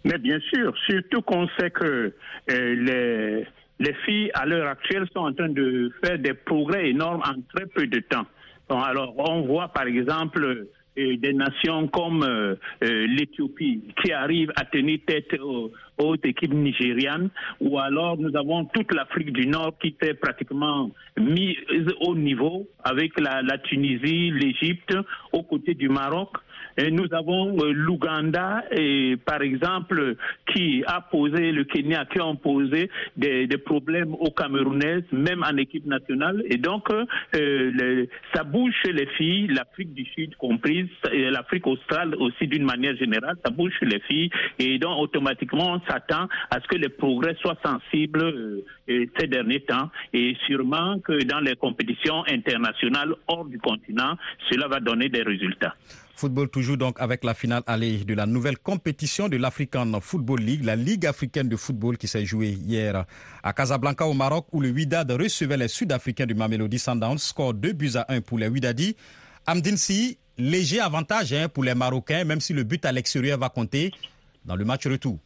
Mais 0.04 0.18
bien 0.18 0.40
sûr, 0.52 0.74
surtout 0.88 1.22
qu'on 1.22 1.46
sait 1.56 1.70
que 1.70 2.12
euh, 2.50 2.74
les, 2.74 3.46
les 3.78 3.94
filles, 4.04 4.32
à 4.34 4.46
l'heure 4.46 4.68
actuelle, 4.68 5.06
sont 5.12 5.20
en 5.20 5.32
train 5.32 5.48
de 5.48 5.92
faire 6.04 6.18
des 6.18 6.34
progrès 6.34 6.90
énormes 6.90 7.22
en 7.24 7.40
très 7.54 7.66
peu 7.66 7.86
de 7.86 8.00
temps. 8.00 8.26
alors, 8.68 9.14
on 9.18 9.42
voit 9.42 9.68
par 9.68 9.86
exemple 9.86 10.66
des 10.96 11.32
nations 11.32 11.88
comme 11.88 12.22
euh, 12.22 12.54
euh, 12.84 13.06
l'Éthiopie 13.06 13.82
qui 14.02 14.12
arrivent 14.12 14.52
à 14.56 14.64
tenir 14.64 14.98
tête 15.06 15.34
aux, 15.40 15.70
équipes 16.24 16.52
nigérianes, 16.52 17.30
ou 17.60 17.78
alors 17.78 18.18
nous 18.18 18.36
avons 18.36 18.64
toute 18.64 18.92
l'Afrique 18.92 19.32
du 19.32 19.46
Nord 19.46 19.74
qui 19.80 19.88
était 19.88 20.14
pratiquement 20.14 20.90
mise 21.16 21.56
au 22.00 22.16
niveau 22.16 22.66
avec 22.82 23.20
la 23.20 23.58
Tunisie, 23.58 24.32
l'Égypte, 24.32 24.96
aux 25.32 25.44
côtés 25.44 25.74
du 25.74 25.88
Maroc. 25.88 26.30
Nous 26.78 27.06
avons 27.12 27.58
euh, 27.58 27.72
l'Ouganda, 27.72 28.64
par 29.24 29.42
exemple, 29.42 30.16
qui 30.52 30.82
a 30.86 31.00
posé, 31.00 31.52
le 31.52 31.64
Kenya, 31.64 32.06
qui 32.06 32.20
ont 32.20 32.36
posé 32.36 32.90
des, 33.16 33.46
problèmes 33.58 34.14
aux 34.14 34.30
Camerounaises, 34.30 35.04
même 35.12 35.42
en 35.42 35.56
équipe 35.56 35.86
nationale. 35.86 36.42
Et 36.46 36.56
donc, 36.56 36.88
euh, 36.90 38.06
ça 38.34 38.44
bouge 38.44 38.72
chez 38.84 38.92
les 38.92 39.06
filles, 39.06 39.48
l'Afrique 39.48 39.94
du 39.94 40.04
Sud 40.06 40.36
comprise, 40.36 40.88
et 41.12 41.30
l'Afrique 41.30 41.66
australe 41.66 42.14
aussi 42.16 42.46
d'une 42.46 42.64
manière 42.64 42.96
générale, 42.96 43.36
ça 43.44 43.50
bouge 43.50 43.72
chez 43.78 43.86
les 43.86 44.00
filles. 44.00 44.30
Et 44.58 44.78
donc, 44.78 44.98
automatiquement, 44.98 45.74
on 45.74 45.80
s'attend 45.90 46.28
à 46.50 46.60
ce 46.60 46.66
que 46.68 46.76
les 46.76 46.88
progrès 46.88 47.36
soient 47.40 47.58
sensibles 47.64 48.22
euh, 48.22 49.06
ces 49.18 49.26
derniers 49.26 49.60
temps. 49.60 49.90
Et 50.12 50.36
sûrement 50.46 50.98
que 51.00 51.22
dans 51.24 51.40
les 51.40 51.56
compétitions 51.56 52.24
internationales 52.28 53.14
hors 53.28 53.44
du 53.44 53.58
continent, 53.58 54.16
cela 54.50 54.68
va 54.68 54.80
donner 54.80 55.08
des 55.08 55.22
résultats. 55.22 55.74
Football 56.14 56.48
toujours 56.48 56.76
donc 56.76 57.00
avec 57.00 57.24
la 57.24 57.34
finale 57.34 57.62
allée 57.66 58.04
de 58.04 58.14
la 58.14 58.26
nouvelle 58.26 58.58
compétition 58.58 59.28
de 59.28 59.36
l'African 59.36 59.90
Football 60.00 60.40
League, 60.40 60.64
la 60.64 60.76
Ligue 60.76 61.06
africaine 61.06 61.48
de 61.48 61.56
football 61.56 61.96
qui 61.96 62.06
s'est 62.06 62.24
jouée 62.24 62.50
hier 62.50 63.04
à 63.42 63.52
Casablanca 63.52 64.06
au 64.06 64.14
Maroc 64.14 64.46
où 64.52 64.60
le 64.60 64.70
Wydad 64.70 65.10
recevait 65.10 65.56
les 65.56 65.68
Sud-Africains 65.68 66.26
du 66.26 66.34
Mamelody 66.34 66.78
Sundowns, 66.78 67.18
score 67.18 67.54
2 67.54 67.72
buts 67.72 67.90
à 67.96 68.06
1 68.12 68.20
pour 68.20 68.38
les 68.38 68.48
Wydadi. 68.48 68.94
Amdinsi, 69.46 70.18
léger 70.38 70.80
avantage 70.80 71.32
hein, 71.32 71.48
pour 71.48 71.64
les 71.64 71.74
Marocains, 71.74 72.24
même 72.24 72.40
si 72.40 72.52
le 72.52 72.62
but 72.62 72.84
à 72.84 72.92
l'extérieur 72.92 73.38
va 73.38 73.48
compter 73.48 73.90
dans 74.44 74.56
le 74.56 74.64
match 74.64 74.86
retour. 74.86 75.18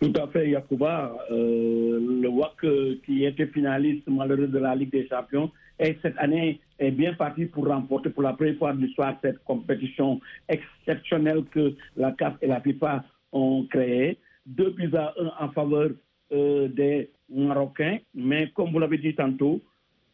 Tout 0.00 0.12
à 0.16 0.26
fait, 0.28 0.50
Yacouba. 0.50 1.16
Euh, 1.30 1.98
le 2.22 2.28
WAC 2.28 3.02
qui 3.04 3.24
était 3.24 3.46
finaliste 3.46 4.06
malheureux 4.08 4.46
de 4.46 4.58
la 4.58 4.74
Ligue 4.74 4.92
des 4.92 5.08
Champions 5.08 5.50
et 5.78 5.96
cette 6.02 6.16
année 6.18 6.60
est 6.78 6.90
bien 6.90 7.14
parti 7.14 7.46
pour 7.46 7.66
remporter 7.66 8.10
pour 8.10 8.22
la 8.22 8.32
première 8.32 8.56
fois 8.56 8.72
de 8.72 8.80
l'histoire 8.80 9.16
cette 9.22 9.42
compétition 9.44 10.20
exceptionnelle 10.48 11.44
que 11.50 11.74
la 11.96 12.12
CAF 12.12 12.34
et 12.42 12.46
la 12.46 12.60
FIFA 12.60 13.04
ont 13.32 13.66
créée. 13.70 14.18
Deux 14.46 14.70
buts 14.70 14.90
à 14.94 15.14
un 15.18 15.46
en 15.46 15.50
faveur 15.50 15.90
euh, 16.32 16.68
des 16.68 17.10
Marocains, 17.30 17.98
mais 18.14 18.50
comme 18.54 18.72
vous 18.72 18.78
l'avez 18.78 18.98
dit 18.98 19.14
tantôt, 19.14 19.60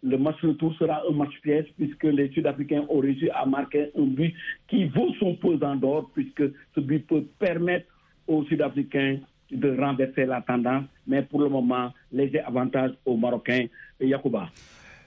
le 0.02 0.18
match 0.18 0.36
retour 0.42 0.74
sera 0.74 1.02
un 1.08 1.12
match 1.12 1.32
pièce 1.42 1.66
puisque 1.76 2.04
les 2.04 2.28
Sud-Africains 2.30 2.84
ont 2.90 2.98
réussi 2.98 3.30
à 3.30 3.46
marquer 3.46 3.90
un 3.96 4.04
but 4.04 4.34
qui 4.68 4.84
vaut 4.86 5.14
son 5.18 5.34
pesant 5.36 5.76
d'or 5.76 6.10
puisque 6.12 6.42
ce 6.74 6.80
but 6.80 7.06
peut 7.06 7.24
permettre 7.38 7.86
aux 8.26 8.44
Sud-Africains 8.44 9.18
de 9.50 9.78
renverser 9.78 10.26
la 10.26 10.40
tendance, 10.42 10.84
mais 11.06 11.22
pour 11.22 11.40
le 11.40 11.48
moment, 11.48 11.92
les 12.12 12.36
avantages 12.38 12.92
aux 13.04 13.16
Marocains. 13.16 13.66
Yacouba. 14.00 14.50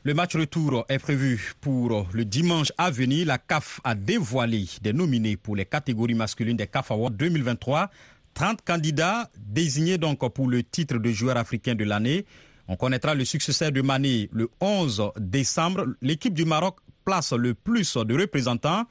Le 0.07 0.13
match 0.13 0.37
retour 0.37 0.85
est 0.87 0.99
prévu 0.99 1.51
pour 1.59 2.07
le 2.13 2.23
dimanche 2.23 2.71
à 2.77 2.89
venir. 2.89 3.27
La 3.27 3.37
CAF 3.37 3.81
a 3.83 3.93
dévoilé 3.93 4.65
des 4.81 4.93
nominés 4.93 5.35
pour 5.35 5.57
les 5.57 5.65
catégories 5.65 6.13
masculines 6.13 6.55
des 6.55 6.65
CAF 6.67 6.91
Awards 6.91 7.11
2023. 7.11 7.89
30 8.33 8.61
candidats 8.63 9.29
désignés 9.37 9.97
donc 9.97 10.19
pour 10.33 10.47
le 10.47 10.63
titre 10.63 10.97
de 10.97 11.11
joueur 11.11 11.35
africain 11.35 11.75
de 11.75 11.83
l'année. 11.83 12.25
On 12.69 12.77
connaîtra 12.77 13.15
le 13.15 13.25
successeur 13.25 13.73
de 13.73 13.81
Mané 13.81 14.29
le 14.31 14.49
11 14.61 15.11
décembre. 15.19 15.85
L'équipe 16.01 16.33
du 16.33 16.45
Maroc 16.45 16.77
place 17.03 17.33
le 17.33 17.53
plus 17.53 17.97
de 17.97 18.17
représentants. 18.17 18.85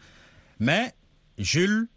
Mais 0.61 0.93
Jules, 1.39 1.89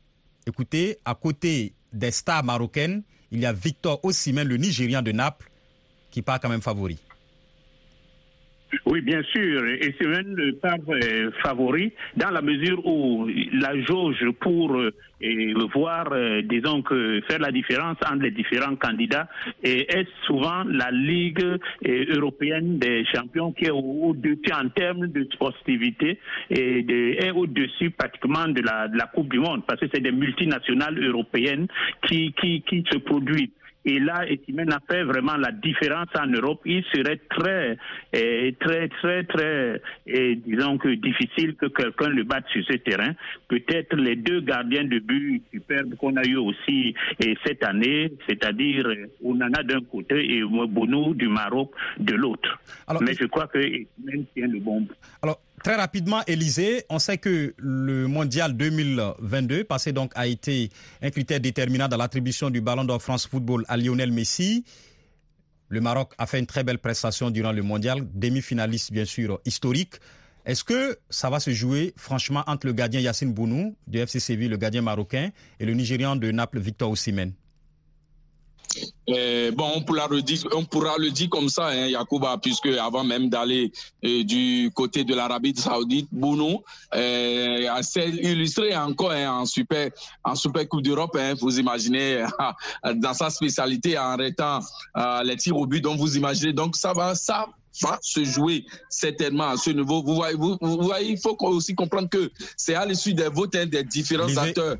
écoutez, 0.47 0.97
à 1.03 1.13
côté 1.13 1.73
des 1.91 2.11
stars 2.11 2.45
marocaines, 2.45 3.03
il 3.31 3.41
y 3.41 3.45
a 3.45 3.51
Victor 3.51 3.99
Osimhen, 4.01 4.47
le 4.47 4.55
Nigérian 4.55 5.01
de 5.01 5.11
Naples, 5.11 5.51
qui 6.09 6.21
part 6.21 6.39
quand 6.39 6.47
même 6.47 6.61
favori. 6.61 6.97
Oui, 8.85 9.01
bien 9.01 9.21
sûr. 9.23 9.65
Et 9.67 9.95
c'est 9.99 10.07
un 10.07 10.23
part 10.61 10.77
euh, 10.89 11.31
favori 11.43 11.91
dans 12.15 12.29
la 12.29 12.41
mesure 12.41 12.85
où 12.85 13.27
la 13.53 13.79
jauge 13.81 14.23
pour 14.39 14.75
euh, 14.75 14.91
voir, 15.73 16.11
euh, 16.11 16.41
disons 16.43 16.81
que 16.81 17.21
faire 17.27 17.39
la 17.39 17.51
différence 17.51 17.97
entre 18.05 18.23
les 18.23 18.31
différents 18.31 18.75
candidats 18.75 19.27
est 19.63 20.07
souvent 20.25 20.63
la 20.65 20.91
Ligue 20.91 21.43
européenne 21.85 22.77
des 22.79 23.05
champions 23.05 23.51
qui 23.51 23.65
est 23.65 23.71
au-dessus 23.71 24.53
en 24.53 24.69
termes 24.69 25.07
de 25.07 25.27
sportivité 25.33 26.19
et 26.49 27.25
est 27.25 27.31
au-dessus 27.31 27.89
pratiquement 27.91 28.47
de 28.47 28.61
la, 28.61 28.87
de 28.87 28.97
la 28.97 29.07
Coupe 29.07 29.29
du 29.29 29.39
Monde 29.39 29.63
parce 29.67 29.79
que 29.79 29.87
c'est 29.93 30.01
des 30.01 30.11
multinationales 30.11 31.03
européennes 31.03 31.67
qui, 32.07 32.33
qui, 32.33 32.61
qui 32.61 32.83
se 32.89 32.97
produisent. 32.99 33.49
Et 33.89 33.97
là, 33.97 34.23
Etimen 34.29 34.71
a 34.71 34.79
fait 34.87 35.03
vraiment 35.03 35.35
la 35.35 35.51
différence 35.51 36.09
en 36.15 36.27
Europe. 36.27 36.61
Il 36.63 36.83
serait 36.93 37.19
très, 37.27 37.75
eh, 38.13 38.55
très, 38.59 38.87
très, 38.87 39.23
très, 39.23 39.81
eh, 40.05 40.35
disons 40.35 40.77
que 40.77 40.89
difficile 40.89 41.55
que 41.55 41.65
quelqu'un 41.65 42.09
le 42.09 42.23
batte 42.23 42.45
sur 42.53 42.63
ce 42.65 42.73
terrain. 42.73 43.13
Peut-être 43.47 43.95
les 43.95 44.15
deux 44.15 44.41
gardiens 44.41 44.83
de 44.83 44.99
but 44.99 45.41
superbes 45.51 45.95
qu'on 45.95 46.15
a 46.17 46.23
eu 46.23 46.35
aussi 46.35 46.93
eh, 47.19 47.35
cette 47.43 47.63
année, 47.63 48.13
c'est-à-dire 48.27 48.85
Onana 49.23 49.63
d'un 49.63 49.81
côté 49.81 50.35
et 50.35 50.43
Bonou 50.43 51.15
du 51.15 51.27
Maroc 51.27 51.71
de 51.97 52.13
l'autre. 52.13 52.59
Mais 53.01 53.13
je 53.15 53.25
crois 53.25 53.47
que 53.47 53.57
Etimen 53.57 54.25
tient 54.35 54.47
le 54.47 54.59
bon. 54.59 54.87
Alors, 55.23 55.39
Très 55.63 55.75
rapidement, 55.75 56.21
Élisée, 56.25 56.85
on 56.89 56.99
sait 56.99 57.17
que 57.17 57.53
le 57.57 58.07
mondial 58.07 58.55
2022, 58.55 59.65
passé 59.65 59.91
donc, 59.91 60.11
a 60.15 60.25
été 60.25 60.69
un 61.01 61.09
critère 61.09 61.41
déterminant 61.41 61.87
dans 61.89 61.97
l'attribution 61.97 62.49
du 62.49 62.61
Ballon 62.61 62.85
d'Or 62.85 63.01
France 63.01 63.27
Football 63.27 63.65
à 63.67 63.75
Lionel 63.75 64.11
Messi. 64.11 64.63
Le 65.67 65.81
Maroc 65.81 66.13
a 66.17 66.27
fait 66.27 66.39
une 66.39 66.45
très 66.45 66.63
belle 66.63 66.79
prestation 66.79 67.29
durant 67.29 67.51
le 67.51 67.61
mondial, 67.61 68.07
demi-finaliste 68.13 68.93
bien 68.93 69.05
sûr 69.05 69.39
historique. 69.45 69.95
Est-ce 70.45 70.63
que 70.63 70.97
ça 71.09 71.29
va 71.29 71.41
se 71.41 71.51
jouer 71.51 71.93
franchement 71.97 72.43
entre 72.47 72.65
le 72.65 72.73
gardien 72.73 73.01
Yacine 73.01 73.33
Bounou 73.33 73.75
de 73.87 73.99
FC 73.99 74.19
Séville, 74.19 74.47
le 74.47 74.57
gardien 74.57 74.81
marocain, 74.81 75.29
et 75.59 75.65
le 75.65 75.73
Nigérian 75.73 76.15
de 76.15 76.31
Naples, 76.31 76.59
Victor 76.59 76.89
Osimhen? 76.89 77.33
Euh, 79.09 79.51
bon, 79.51 79.71
on 79.75 79.81
pourra, 79.81 80.07
le 80.09 80.21
dire, 80.21 80.39
on 80.53 80.65
pourra 80.65 80.97
le 80.97 81.09
dire 81.09 81.29
comme 81.29 81.49
ça, 81.49 81.67
hein, 81.67 81.87
Yacouba, 81.87 82.37
puisque 82.37 82.67
avant 82.67 83.03
même 83.03 83.29
d'aller 83.29 83.71
euh, 84.05 84.23
du 84.23 84.71
côté 84.73 85.03
de 85.03 85.15
l'Arabie 85.15 85.55
Saoudite, 85.55 86.07
Bounou 86.11 86.63
euh, 86.93 87.81
s'est 87.81 88.09
illustré 88.09 88.75
encore 88.75 89.11
hein, 89.11 89.41
en 89.41 89.45
super 89.45 89.89
en 90.23 90.35
super 90.35 90.67
Coupe 90.67 90.83
d'Europe. 90.83 91.15
Hein, 91.19 91.33
vous 91.39 91.59
imaginez 91.59 92.25
dans 92.95 93.13
sa 93.13 93.29
spécialité 93.29 93.97
en 93.97 94.03
arrêtant 94.03 94.59
euh, 94.97 95.23
les 95.23 95.37
tirs 95.37 95.57
au 95.57 95.65
but. 95.65 95.81
Donc 95.81 95.97
vous 95.99 96.17
imaginez, 96.17 96.53
donc 96.53 96.75
ça 96.75 96.93
va, 96.93 97.15
ça 97.15 97.47
va 97.81 97.99
se 98.01 98.23
jouer 98.23 98.65
certainement 98.89 99.49
à 99.49 99.57
ce 99.57 99.69
niveau. 99.71 100.03
Vous 100.03 100.15
voyez, 100.15 100.35
vous, 100.35 100.57
voyez 100.61 101.11
il 101.11 101.17
faut 101.17 101.37
aussi 101.41 101.75
comprendre 101.75 102.09
que 102.09 102.31
c'est 102.57 102.75
à 102.75 102.85
l'issue 102.85 103.13
des 103.13 103.27
votes 103.27 103.55
hein, 103.55 103.65
des 103.65 103.83
différents 103.83 104.35
acteurs. 104.37 104.77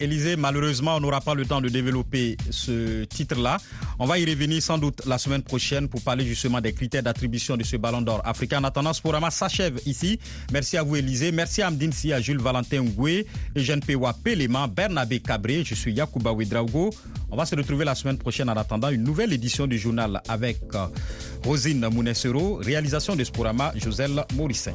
Élisée, 0.00 0.36
malheureusement, 0.36 0.96
on 0.96 1.00
n'aura 1.00 1.20
pas 1.20 1.34
le 1.34 1.44
temps 1.44 1.60
de 1.60 1.68
développer 1.68 2.36
ce 2.50 3.04
titre-là. 3.04 3.58
On 3.98 4.06
va 4.06 4.18
y 4.18 4.24
revenir 4.24 4.62
sans 4.62 4.78
doute 4.78 5.02
la 5.06 5.18
semaine 5.18 5.42
prochaine 5.42 5.88
pour 5.88 6.00
parler 6.02 6.24
justement 6.24 6.60
des 6.60 6.72
critères 6.72 7.02
d'attribution 7.02 7.56
de 7.56 7.64
ce 7.64 7.76
ballon 7.76 8.00
d'or 8.02 8.22
africain. 8.24 8.60
En 8.60 8.64
attendant, 8.64 8.92
ce 8.92 9.00
programme 9.00 9.30
s'achève 9.30 9.80
ici. 9.86 10.18
Merci 10.52 10.76
à 10.76 10.82
vous, 10.82 10.96
Élisée. 10.96 11.32
Merci 11.32 11.62
à 11.62 11.68
Amdine 11.68 11.92
à 12.12 12.20
Jules 12.20 12.40
Valentin 12.40 12.82
Ngoué, 12.82 13.26
Eugène 13.56 13.80
Pewa 13.80 14.12
Péléman, 14.12 14.68
Bernabé 14.68 15.20
Cabré. 15.20 15.62
Je 15.64 15.74
suis 15.74 15.92
Yacouba 15.92 16.32
Ouedraogo. 16.32 16.90
On 17.30 17.36
va 17.36 17.44
se 17.44 17.54
retrouver 17.54 17.84
la 17.84 17.94
semaine 17.94 18.18
prochaine 18.18 18.48
en 18.48 18.56
attendant 18.56 18.88
une 18.88 19.02
nouvelle 19.02 19.32
édition 19.32 19.66
du 19.66 19.78
journal 19.78 20.22
avec 20.28 20.58
euh, 20.74 20.86
Rosine 21.58 21.88
Mounessero, 21.88 22.60
réalisation 22.62 23.16
de 23.16 23.24
Sporama, 23.24 23.72
Joselle 23.74 24.24
Morissin. 24.36 24.74